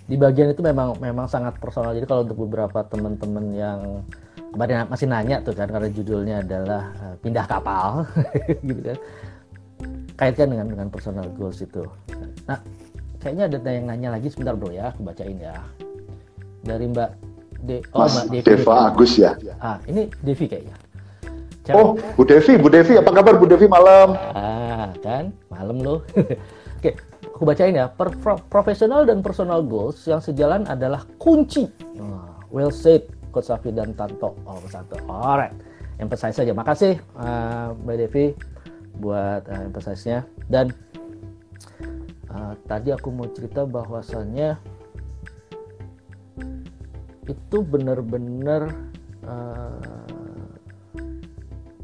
[0.10, 1.93] di bagian itu memang memang sangat personal.
[1.93, 3.80] Jadi kalau untuk beberapa teman-teman yang
[4.50, 8.10] kemarin masih nanya tuh kan karena judulnya adalah uh, pindah kapal
[8.68, 8.97] gitu kan.
[10.20, 11.88] Kaitkan dengan dengan personal goals itu.
[12.44, 12.60] Nah,
[13.24, 15.64] kayaknya ada yang nanya lagi sebentar Bro ya, aku bacain ya.
[16.60, 17.10] Dari Mbak
[17.64, 18.48] De oh, Mas Mbak Devi.
[18.48, 19.32] Deva Agus ya.
[19.60, 20.76] Ah, ini Devi kayaknya.
[21.70, 24.18] Oh, Bu Devi, Bu Devi, apa kabar Bu Devi malam?
[24.34, 26.02] Ah, kan, malam loh.
[26.82, 27.86] Oke, aku bacain ya.
[27.94, 28.10] Per
[28.50, 31.70] profesional dan personal goals yang sejalan adalah kunci.
[32.02, 34.34] Oh, well said, Coach Safi dan Tanto.
[34.50, 34.98] Oh, satu.
[35.06, 35.54] Alright.
[36.02, 36.56] Emphasize saja.
[36.56, 38.26] Makasih uh, Mbak Devi
[39.00, 40.28] buat uh, emphasize-nya.
[40.45, 40.76] Dan
[42.30, 44.60] uh, tadi aku mau cerita bahwasannya
[47.26, 48.70] itu benar-benar
[49.24, 50.06] uh,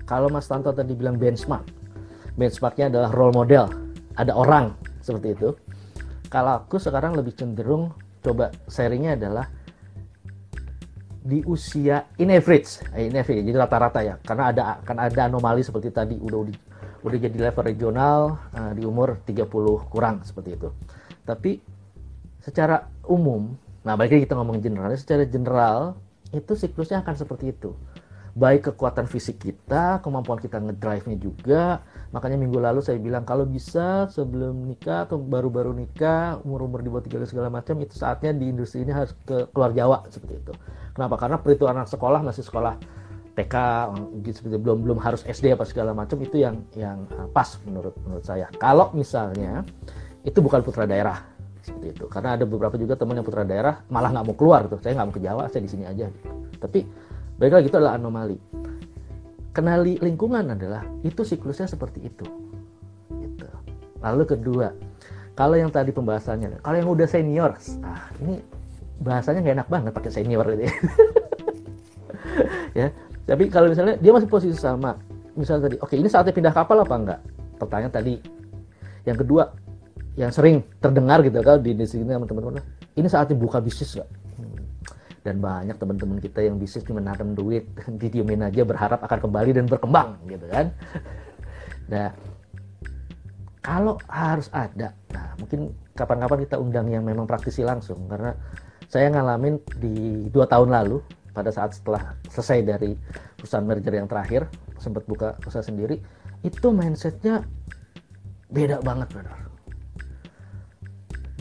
[0.06, 1.66] kalau Mas Tanto tadi bilang benchmark,
[2.38, 3.66] benchmarknya adalah role model.
[4.16, 5.50] Ada orang seperti itu
[6.36, 9.48] kalau aku sekarang lebih cenderung coba sharingnya adalah
[11.26, 15.66] di usia in average, eh, in average jadi rata-rata ya, karena ada kan ada anomali
[15.66, 16.56] seperti tadi udah udah,
[17.06, 19.46] udah jadi level regional uh, di umur 30
[19.94, 20.74] kurang seperti itu.
[21.22, 21.62] Tapi
[22.42, 23.54] secara umum,
[23.86, 25.94] nah lagi kita ngomong general, secara general
[26.34, 27.78] itu siklusnya akan seperti itu
[28.36, 31.80] baik kekuatan fisik kita, kemampuan kita ngedrive-nya juga.
[32.12, 37.08] Makanya minggu lalu saya bilang kalau bisa sebelum nikah atau baru-baru nikah, umur-umur di bawah
[37.08, 40.54] 30 segala macam itu saatnya di industri ini harus ke keluar Jawa seperti itu.
[40.92, 41.16] Kenapa?
[41.16, 42.76] Karena perhitungan anak sekolah masih sekolah
[43.36, 43.56] TK
[44.24, 47.94] gitu seperti belum belum harus SD apa segala macam itu yang yang uh, pas menurut
[48.08, 48.48] menurut saya.
[48.56, 49.62] Kalau misalnya
[50.24, 51.20] itu bukan putra daerah
[51.60, 54.78] seperti itu karena ada beberapa juga teman yang putra daerah malah nggak mau keluar tuh
[54.86, 56.06] saya nggak mau ke Jawa saya di sini aja
[56.62, 56.86] tapi
[57.36, 58.40] Baik lagi itu adalah anomali.
[59.52, 62.24] Kenali lingkungan adalah itu siklusnya seperti itu.
[63.12, 63.48] Gitu.
[64.00, 64.72] Lalu kedua,
[65.36, 67.52] kalau yang tadi pembahasannya, kalau yang udah senior,
[67.84, 68.40] ah ini
[69.04, 70.64] bahasanya nggak enak banget pakai senior gitu
[72.80, 72.88] ya.
[73.26, 74.98] Tapi kalau misalnya dia masih posisi sama,
[75.34, 77.20] misalnya tadi, oke ini saatnya pindah kapal apa enggak?
[77.58, 78.16] Pertanyaan tadi.
[79.06, 79.44] Yang kedua,
[80.18, 82.62] yang sering terdengar gitu kan di sini sama teman-teman,
[82.98, 84.26] ini saatnya buka bisnis nggak?
[85.26, 87.66] dan banyak teman-teman kita yang bisnis cuma nanam duit
[88.02, 90.70] didiemin aja berharap akan kembali dan berkembang gitu kan
[91.92, 92.14] nah
[93.66, 98.38] kalau harus ada nah mungkin kapan-kapan kita undang yang memang praktisi langsung karena
[98.86, 101.02] saya ngalamin di dua tahun lalu
[101.36, 102.96] pada saat setelah selesai dari
[103.36, 104.48] perusahaan merger yang terakhir
[104.80, 106.00] sempat buka usaha sendiri
[106.48, 107.44] itu mindsetnya
[108.48, 109.46] beda banget benar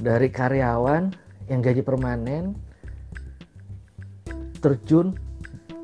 [0.03, 1.15] dari karyawan
[1.47, 2.59] yang gaji permanen
[4.59, 5.15] terjun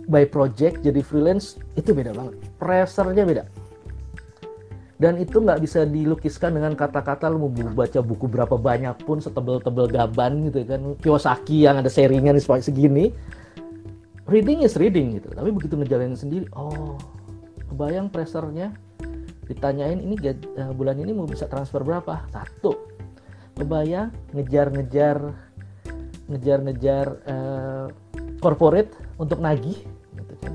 [0.09, 2.35] by project jadi freelance itu beda banget.
[2.59, 3.45] Pressure-nya beda.
[5.01, 9.89] Dan itu nggak bisa dilukiskan dengan kata-kata lu mau baca buku berapa banyak pun setebel-tebel
[9.89, 10.81] gaban gitu kan.
[11.01, 13.09] Kiyosaki yang ada serinya nih segini
[14.31, 16.97] reading is reading gitu tapi begitu ngejalanin sendiri oh
[17.68, 18.72] kebayang pressure-nya
[19.51, 20.14] ditanyain ini
[20.57, 22.78] uh, bulan ini mau bisa transfer berapa satu
[23.59, 25.35] kebayang ngejar-ngejar
[26.31, 27.87] ngejar-ngejar uh,
[28.39, 29.76] corporate untuk nagih
[30.16, 30.55] gitu kan.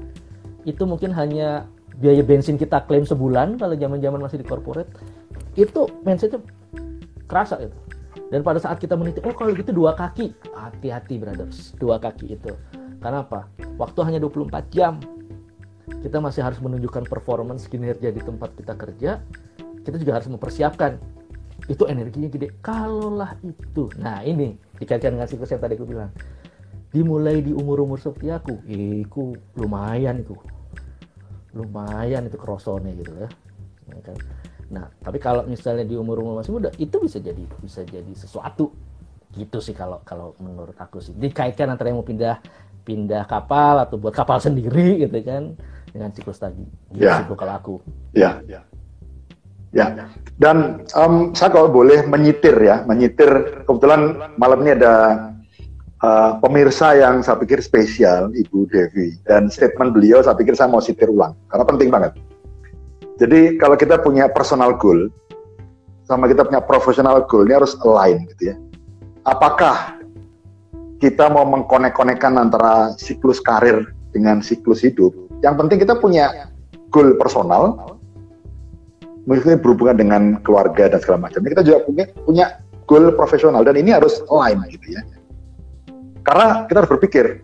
[0.64, 4.90] Itu mungkin hanya biaya bensin kita klaim sebulan kalau zaman-zaman masih di corporate.
[5.54, 6.40] Itu mindsetnya
[7.28, 7.78] kerasa itu.
[8.34, 12.52] Dan pada saat kita meniti, oh kalau gitu dua kaki, hati-hati brothers, dua kaki itu.
[13.00, 13.50] Karena apa?
[13.80, 15.00] Waktu hanya 24 jam.
[15.86, 19.22] Kita masih harus menunjukkan performance kinerja di tempat kita kerja.
[19.86, 20.98] Kita juga harus mempersiapkan.
[21.66, 22.54] Itu energinya gede.
[22.62, 23.90] Kalaulah itu.
[23.98, 26.12] Nah ini dikaitkan dengan siklus yang tadi aku bilang
[26.96, 30.32] dimulai di umur-umur seperti aku iku lumayan itu
[31.52, 33.28] lumayan itu kerosone gitu ya,
[33.92, 34.18] ya kan?
[34.72, 38.72] nah tapi kalau misalnya di umur-umur masih muda itu bisa jadi bisa jadi sesuatu
[39.36, 42.40] gitu sih kalau kalau menurut aku sih dikaitkan antara yang mau pindah
[42.88, 45.54] pindah kapal atau buat kapal sendiri gitu kan
[45.92, 46.64] dengan siklus tadi
[46.96, 47.22] gitu ya.
[47.22, 47.76] sih kalau aku
[48.16, 48.64] ya ya
[49.76, 50.08] Ya,
[50.40, 53.28] dan um, saya kalau boleh menyitir ya, menyitir.
[53.68, 54.94] Kebetulan malam ini ada
[56.00, 59.20] uh, pemirsa yang saya pikir spesial, Ibu Devi.
[59.28, 62.16] Dan statement beliau saya pikir saya mau sitir ulang, karena penting banget.
[63.20, 65.12] Jadi kalau kita punya personal goal,
[66.08, 68.58] sama kita punya professional goal, ini harus align gitu ya.
[69.26, 69.98] Apakah
[71.06, 73.84] kita mau mengkonek-konekkan antara siklus karir
[74.16, 75.12] dengan siklus hidup.
[75.44, 76.50] Yang penting kita punya
[76.90, 77.94] goal personal,
[79.28, 81.44] mungkin berhubungan dengan keluarga dan segala macam.
[81.44, 82.46] Kita juga punya punya
[82.88, 85.04] goal profesional dan ini harus align gitu ya.
[86.24, 87.44] Karena kita harus berpikir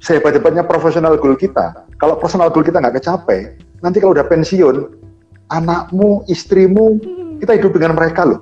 [0.00, 3.54] sehebat-hebatnya profesional goal kita, kalau personal goal kita nggak kecapai,
[3.84, 4.88] nanti kalau udah pensiun,
[5.52, 6.96] anakmu, istrimu,
[7.38, 8.40] kita hidup dengan mereka loh.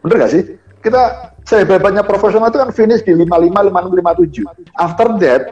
[0.00, 0.42] Bener nggak sih?
[0.80, 4.80] Kita sehebat-hebatnya profesional itu kan finish di 55, 56, 57.
[4.80, 5.42] After that,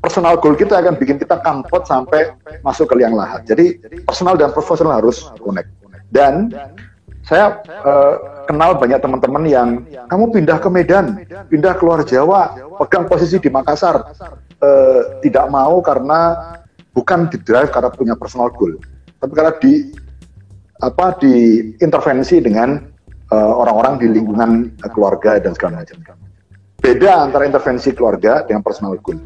[0.00, 2.32] personal goal kita akan bikin kita kampot sampai
[2.64, 3.44] masuk ke liang lahat.
[3.44, 5.68] Jadi personal dan profesional harus connect.
[6.08, 6.48] Dan
[7.28, 9.68] saya uh, kenal banyak teman-teman yang
[10.08, 14.16] kamu pindah ke Medan, pindah keluar Jawa, pegang posisi di Makassar,
[14.64, 16.56] uh, tidak mau karena
[16.96, 18.80] bukan di drive karena punya personal goal,
[19.20, 19.92] tapi karena di
[20.78, 22.80] apa diintervensi dengan
[23.32, 24.50] eh, orang-orang uh, di lingkungan
[24.80, 25.98] uh, keluarga dan segala macam.
[26.78, 29.18] Beda antara intervensi keluarga dengan personal goal.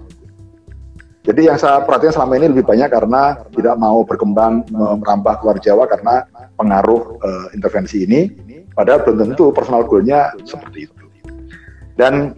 [1.23, 5.87] Jadi yang saya perhatikan selama ini lebih banyak karena tidak mau berkembang merambah keluar Jawa
[5.87, 6.27] karena
[6.59, 8.21] pengaruh uh, intervensi ini.
[8.75, 11.03] Padahal belum tentu personal goalnya seperti itu.
[11.95, 12.35] Dan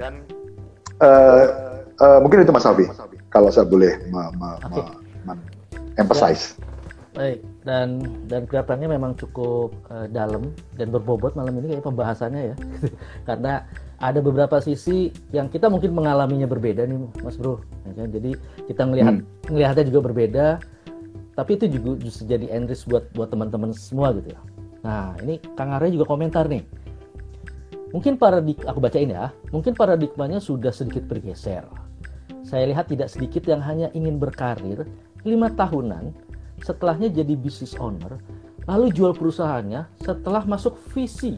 [1.00, 1.44] uh,
[1.96, 2.84] uh, mungkin itu Mas Afi,
[3.30, 4.84] kalau saya boleh okay.
[5.96, 6.58] emphasize.
[6.58, 6.73] Ya.
[7.14, 12.56] Baik, dan dan kelihatannya memang cukup uh, dalam dan berbobot malam ini kayak pembahasannya ya.
[13.28, 13.62] Karena
[14.02, 17.62] ada beberapa sisi yang kita mungkin mengalaminya berbeda nih Mas Bro.
[17.86, 18.08] Ya kan?
[18.10, 18.34] Jadi
[18.66, 19.46] kita melihat hmm.
[19.46, 20.46] melihatnya juga berbeda,
[21.38, 24.40] tapi itu juga justru jadi enrich buat buat teman-teman semua gitu ya.
[24.82, 26.66] Nah, ini Kang Arya juga komentar nih.
[27.94, 29.30] Mungkin paradig aku bacain ya.
[29.54, 31.62] Mungkin paradigmanya sudah sedikit bergeser.
[32.42, 34.82] Saya lihat tidak sedikit yang hanya ingin berkarir
[35.22, 36.23] lima tahunan
[36.64, 38.16] setelahnya jadi business owner,
[38.64, 41.36] lalu jual perusahaannya setelah masuk visi.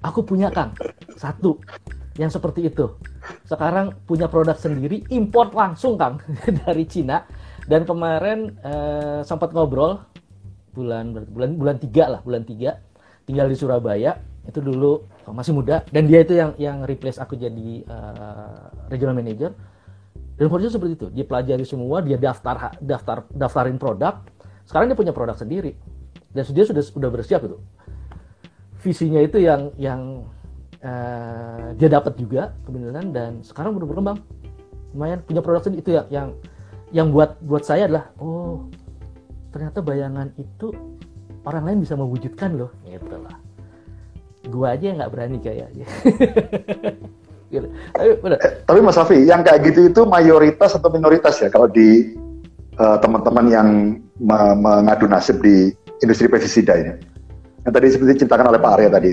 [0.00, 0.72] Aku punya Kang,
[1.20, 1.60] satu
[2.16, 2.96] yang seperti itu.
[3.44, 6.24] Sekarang punya produk sendiri, import langsung Kang
[6.64, 7.28] dari Cina.
[7.66, 9.98] Dan kemarin eh, sempat ngobrol
[10.70, 12.78] bulan bulan bulan tiga lah, bulan tiga
[13.26, 14.14] tinggal di Surabaya
[14.46, 15.82] itu dulu masih muda.
[15.90, 19.52] Dan dia itu yang yang replace aku jadi uh, regional manager.
[20.36, 21.06] Dan Fortune seperti itu.
[21.12, 24.22] Dia pelajari semua dia daftar daftar daftarin produk.
[24.66, 25.74] Sekarang dia punya produk sendiri.
[26.30, 27.56] Dan dia sudah sudah bersiap itu
[28.86, 30.22] visinya itu yang yang
[30.84, 34.18] uh, dia dapat juga kebenaran dan sekarang udah berkembang.
[34.94, 35.82] Lumayan punya produk sendiri.
[35.82, 36.28] Itu yang yang
[36.94, 38.70] yang buat buat saya adalah oh
[39.50, 40.70] ternyata bayangan itu
[41.42, 42.70] orang lain bisa mewujudkan loh.
[42.86, 43.45] Gitu lah
[44.48, 45.86] gua aja nggak berani kayaknya.
[47.46, 47.62] Gitu.
[47.94, 48.38] tapi, bener.
[48.42, 51.46] Eh, tapi Mas Afi yang kayak gitu itu mayoritas atau minoritas ya?
[51.46, 52.18] Kalau di
[52.82, 53.68] uh, teman-teman yang
[54.18, 55.70] me mengadu nasib di
[56.02, 56.92] industri pestisida ini.
[57.62, 59.10] Yang tadi seperti diceritakan oleh Pak Arya tadi.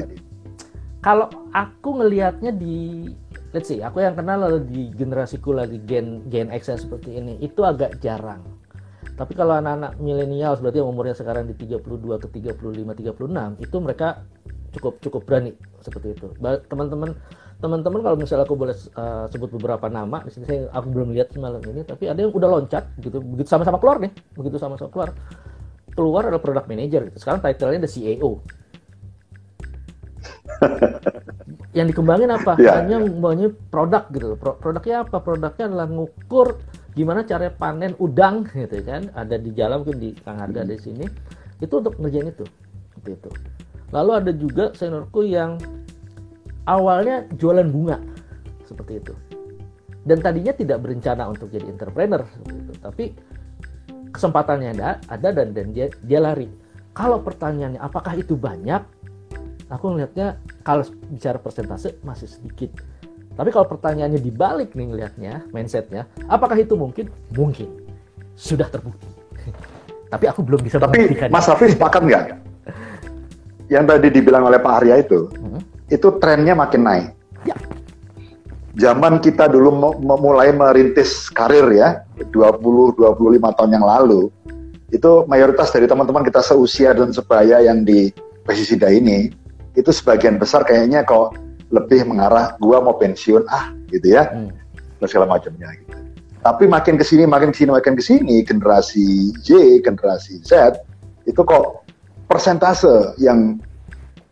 [1.06, 3.06] Kalau aku ngelihatnya di
[3.54, 8.02] let's see aku yang kenal di generasiku lagi gen gen X seperti ini itu agak
[8.02, 8.42] jarang.
[9.14, 14.26] Tapi kalau anak-anak milenial berarti yang umurnya sekarang di 32 ke 35 36 itu mereka
[14.74, 16.28] cukup cukup berani seperti itu.
[16.42, 17.14] Teman-teman
[17.62, 21.32] teman-teman kalau misalnya aku boleh uh, sebut beberapa nama di sini saya aku belum lihat
[21.32, 23.22] semalam ini tapi ada yang udah loncat gitu.
[23.22, 25.10] Begitu sama-sama keluar nih begitu sama-sama keluar.
[25.94, 27.18] Keluar adalah product manager gitu.
[27.22, 28.42] sekarang title-nya ada CEO
[31.78, 32.58] yang dikembangin apa?
[32.58, 32.82] Yeah.
[32.82, 35.22] hanya maunya produk gitu Pro produknya apa?
[35.22, 36.58] Produknya adalah ngukur
[36.98, 39.14] gimana cara panen udang gitu kan.
[39.14, 41.06] Ada di jalan mungkin di Kang Harga di sini.
[41.62, 42.46] Itu untuk ngerjain itu
[43.04, 43.30] seperti itu
[43.94, 45.62] Lalu ada juga seniorku yang
[46.66, 48.02] awalnya jualan bunga
[48.66, 49.14] seperti itu.
[50.04, 53.06] Dan tadinya tidak berencana untuk jadi entrepreneur seperti itu, tapi
[54.12, 56.52] kesempatannya ada, ada dan dan dia dia lari.
[56.92, 58.84] Kalau pertanyaannya apakah itu banyak?
[59.72, 62.76] Aku melihatnya kalau bicara persentase masih sedikit.
[63.34, 67.10] Tapi kalau pertanyaannya dibalik nih ngelihatnya, mindsetnya, apakah itu mungkin?
[67.34, 67.82] Mungkin.
[68.38, 69.10] Sudah terbukti.
[70.14, 72.53] Tapi aku belum bisa Tapi Mas Hafiz sepakat nggak?
[73.72, 75.60] Yang tadi dibilang oleh Pak Arya itu, hmm.
[75.92, 77.08] itu trennya makin naik.
[77.48, 77.56] Ya.
[78.74, 82.02] Zaman kita dulu memulai merintis karir ya,
[82.34, 82.98] 20-25
[83.40, 84.34] tahun yang lalu,
[84.90, 88.10] itu mayoritas dari teman-teman kita seusia dan sebaya yang di
[88.44, 89.30] pesisida ini,
[89.78, 91.38] itu sebagian besar kayaknya kok
[91.74, 94.50] lebih mengarah gua mau pensiun ah gitu ya, hmm.
[95.02, 95.94] dan segala macamnya gitu.
[96.44, 100.76] Tapi makin ke sini, makin ke sini, makin ke sini, generasi Y, generasi Z,
[101.24, 101.83] itu kok
[102.28, 103.60] persentase yang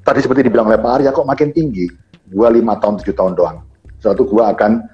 [0.02, 1.88] tadi seperti dibilang oleh Pak Arya kok makin tinggi.
[2.32, 3.58] Gua lima tahun tujuh tahun doang.
[4.00, 4.88] Suatu gua akan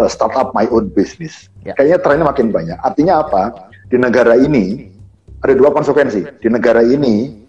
[0.00, 1.52] uh, start up my own business.
[1.62, 1.76] Ya.
[1.76, 2.78] Kayaknya trennya makin banyak.
[2.80, 3.70] Artinya apa?
[3.92, 4.88] Di negara ini
[5.44, 6.40] ada dua konsekuensi.
[6.40, 7.44] Di negara ini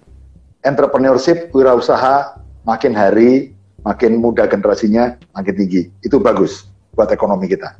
[0.67, 2.37] entrepreneurship, wirausaha
[2.67, 3.55] makin hari
[3.87, 5.81] makin muda generasinya makin tinggi.
[6.03, 7.79] Itu bagus buat ekonomi kita.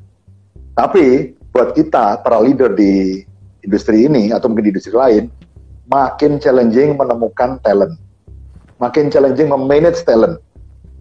[0.80, 3.24] Tapi buat kita para leader di
[3.68, 5.28] industri ini atau mungkin di industri lain,
[5.90, 7.98] makin challenging menemukan talent.
[8.80, 10.40] Makin challenging memanage talent.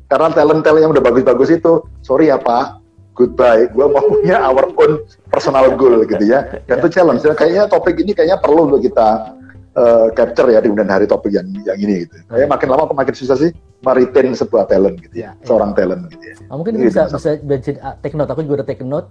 [0.09, 2.81] Karena talent-talent yang udah bagus-bagus itu, sorry ya Pak,
[3.13, 3.69] goodbye.
[3.71, 6.49] Gue mau punya our own personal goal gitu ya.
[6.65, 7.23] Dan itu challenge.
[7.23, 9.37] Kayaknya topik ini kayaknya perlu untuk kita
[9.77, 12.17] uh, capture ya di kemudian hari topik yang yang ini gitu.
[12.25, 13.53] Kayak makin lama makin susah sih
[13.85, 15.85] meretain sebuah talent gitu ya, ya seorang ya.
[15.85, 16.35] talent gitu ya.
[16.51, 18.31] Nah, mungkin gitu, bisa bisa bisa uh, take note.
[18.33, 19.09] Aku juga udah take note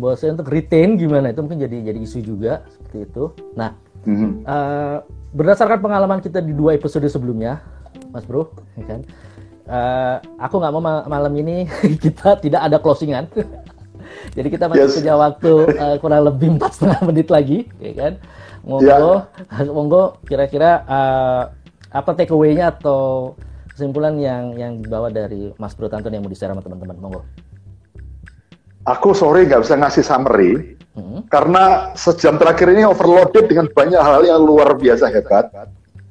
[0.00, 3.24] bahwa saya untuk retain gimana itu mungkin jadi jadi isu juga seperti itu.
[3.54, 3.76] Nah,
[4.08, 4.30] mm-hmm.
[4.48, 5.04] uh,
[5.36, 7.60] berdasarkan pengalaman kita di dua episode sebelumnya,
[8.08, 9.00] Mas Bro, ya kan.
[9.68, 11.68] Uh, aku nggak mau malam ini
[12.04, 13.28] kita tidak ada closingan.
[14.36, 14.96] Jadi kita masih yes.
[14.96, 18.12] punya waktu uh, kurang lebih empat setengah menit lagi, ya kan?
[18.68, 19.72] monggo yeah.
[19.72, 21.42] monggo kira-kira uh,
[21.88, 23.32] apa takeaway-nya atau
[23.72, 27.22] kesimpulan yang yang dibawa dari Mas Bro Tanton yang mau di-share sama teman-teman monggo
[28.84, 31.30] aku sorry nggak bisa ngasih summary hmm.
[31.30, 35.48] karena sejam terakhir ini overloaded dengan banyak hal yang luar biasa hebat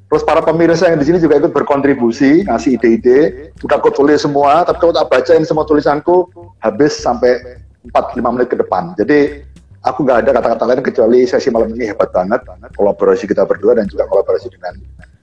[0.08, 3.52] Terus para pemirsa yang di sini juga ikut berkontribusi, ngasih ide-ide.
[3.60, 6.32] Udah aku tulis semua, tapi kalau tak bacain semua tulisanku,
[6.64, 7.60] habis sampai
[7.92, 8.96] 4-5 menit ke depan.
[8.96, 9.44] Jadi
[9.84, 12.42] aku nggak ada kata-kata lain kecuali sesi malam ini hebat banget
[12.74, 14.74] kolaborasi kita berdua dan juga kolaborasi dengan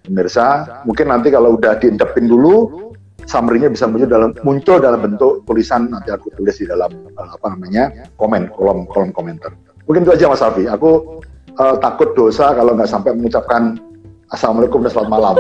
[0.06, 2.88] pemirsa mungkin nanti kalau udah diintepin dulu
[3.24, 7.56] summary-nya bisa muncul dalam muncul dalam bentuk tulisan nanti aku tulis di dalam uh, apa
[7.56, 9.56] namanya komen kolom kolom komentar
[9.88, 11.24] mungkin itu aja Mas Alfi aku
[11.56, 13.80] uh, takut dosa kalau nggak sampai mengucapkan
[14.26, 15.36] Assalamualaikum dan selamat malam.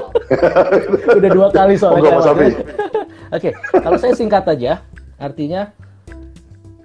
[1.17, 2.21] Udah dua kali soalnya.
[2.21, 2.53] Mas Alfi.
[3.35, 3.49] Oke,
[3.81, 4.85] kalau saya singkat aja,
[5.17, 5.73] artinya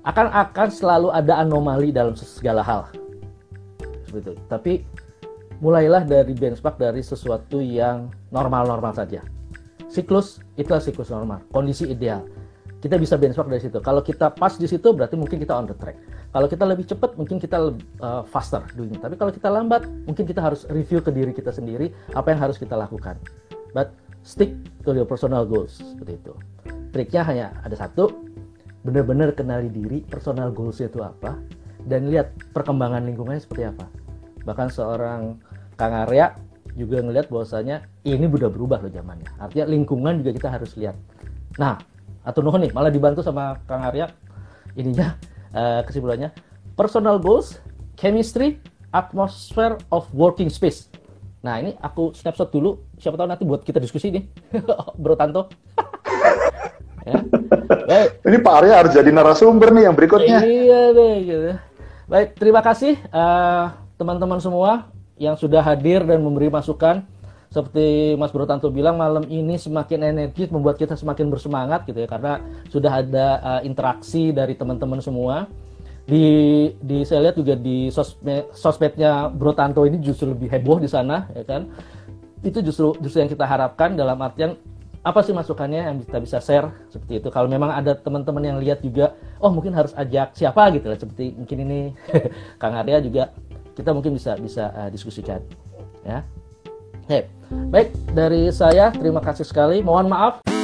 [0.08, 2.88] akan akan selalu ada anomali dalam segala hal.
[4.08, 4.32] Seperti itu.
[4.48, 4.72] Tapi
[5.60, 9.20] mulailah dari benchmark dari sesuatu yang normal-normal saja.
[9.90, 12.22] Siklus itulah siklus normal, kondisi ideal.
[12.80, 13.76] Kita bisa benchmark dari situ.
[13.82, 16.00] Kalau kita pas di situ berarti mungkin kita on the track.
[16.30, 18.96] Kalau kita lebih cepat mungkin kita uh, faster doing.
[18.96, 22.56] Tapi kalau kita lambat mungkin kita harus review ke diri kita sendiri apa yang harus
[22.56, 23.20] kita lakukan.
[23.76, 23.92] But
[24.24, 24.56] stick
[24.88, 26.32] to your personal goals seperti itu.
[26.94, 28.08] Triknya hanya ada satu,
[28.80, 31.36] benar-benar kenali diri personal goals itu apa
[31.84, 33.88] dan lihat perkembangan lingkungannya seperti apa
[34.44, 35.36] bahkan seorang
[35.76, 36.32] Kang Arya
[36.76, 40.96] juga ngelihat bahwasanya ini udah berubah loh zamannya artinya lingkungan juga kita harus lihat
[41.58, 41.78] nah
[42.22, 44.10] atau nuhun nih malah dibantu sama Kang Arya
[44.76, 45.16] ininya
[45.54, 46.30] uh, kesimpulannya
[46.76, 47.58] personal goals
[47.96, 48.60] chemistry
[48.94, 50.90] atmosphere of working space
[51.40, 54.24] nah ini aku snapshot dulu siapa tahu nanti buat kita diskusi nih
[55.02, 55.48] Bro Tanto
[57.08, 57.20] ya.
[57.90, 58.08] Baik.
[58.22, 60.38] Ini Pak Arya harus jadi narasumber nih yang berikutnya.
[60.44, 61.50] Iya deh gitu.
[62.10, 63.66] Baik, terima kasih teman eh,
[63.98, 64.90] teman-teman semua
[65.20, 67.04] yang sudah hadir dan memberi masukan.
[67.50, 72.08] Seperti Mas Bro Tanto bilang malam ini semakin energi membuat kita semakin bersemangat gitu ya
[72.08, 72.38] karena
[72.70, 75.44] sudah ada uh, interaksi dari teman-teman semua.
[76.06, 76.24] Di
[76.80, 81.28] di saya lihat juga di sosmed sosmednya Bro Tanto ini justru lebih heboh di sana
[81.36, 81.68] ya kan.
[82.40, 84.56] Itu justru justru yang kita harapkan dalam artian
[85.00, 88.84] apa sih masukannya yang kita bisa share seperti itu kalau memang ada teman-teman yang lihat
[88.84, 91.80] juga oh mungkin harus ajak siapa gitu lah seperti mungkin ini
[92.60, 93.32] Kang Arya juga
[93.80, 95.40] kita mungkin bisa bisa uh, diskusikan
[96.04, 96.20] ya.
[97.08, 97.26] Hey.
[97.72, 97.90] baik.
[98.14, 99.82] Dari saya terima kasih sekali.
[99.82, 100.59] Mohon maaf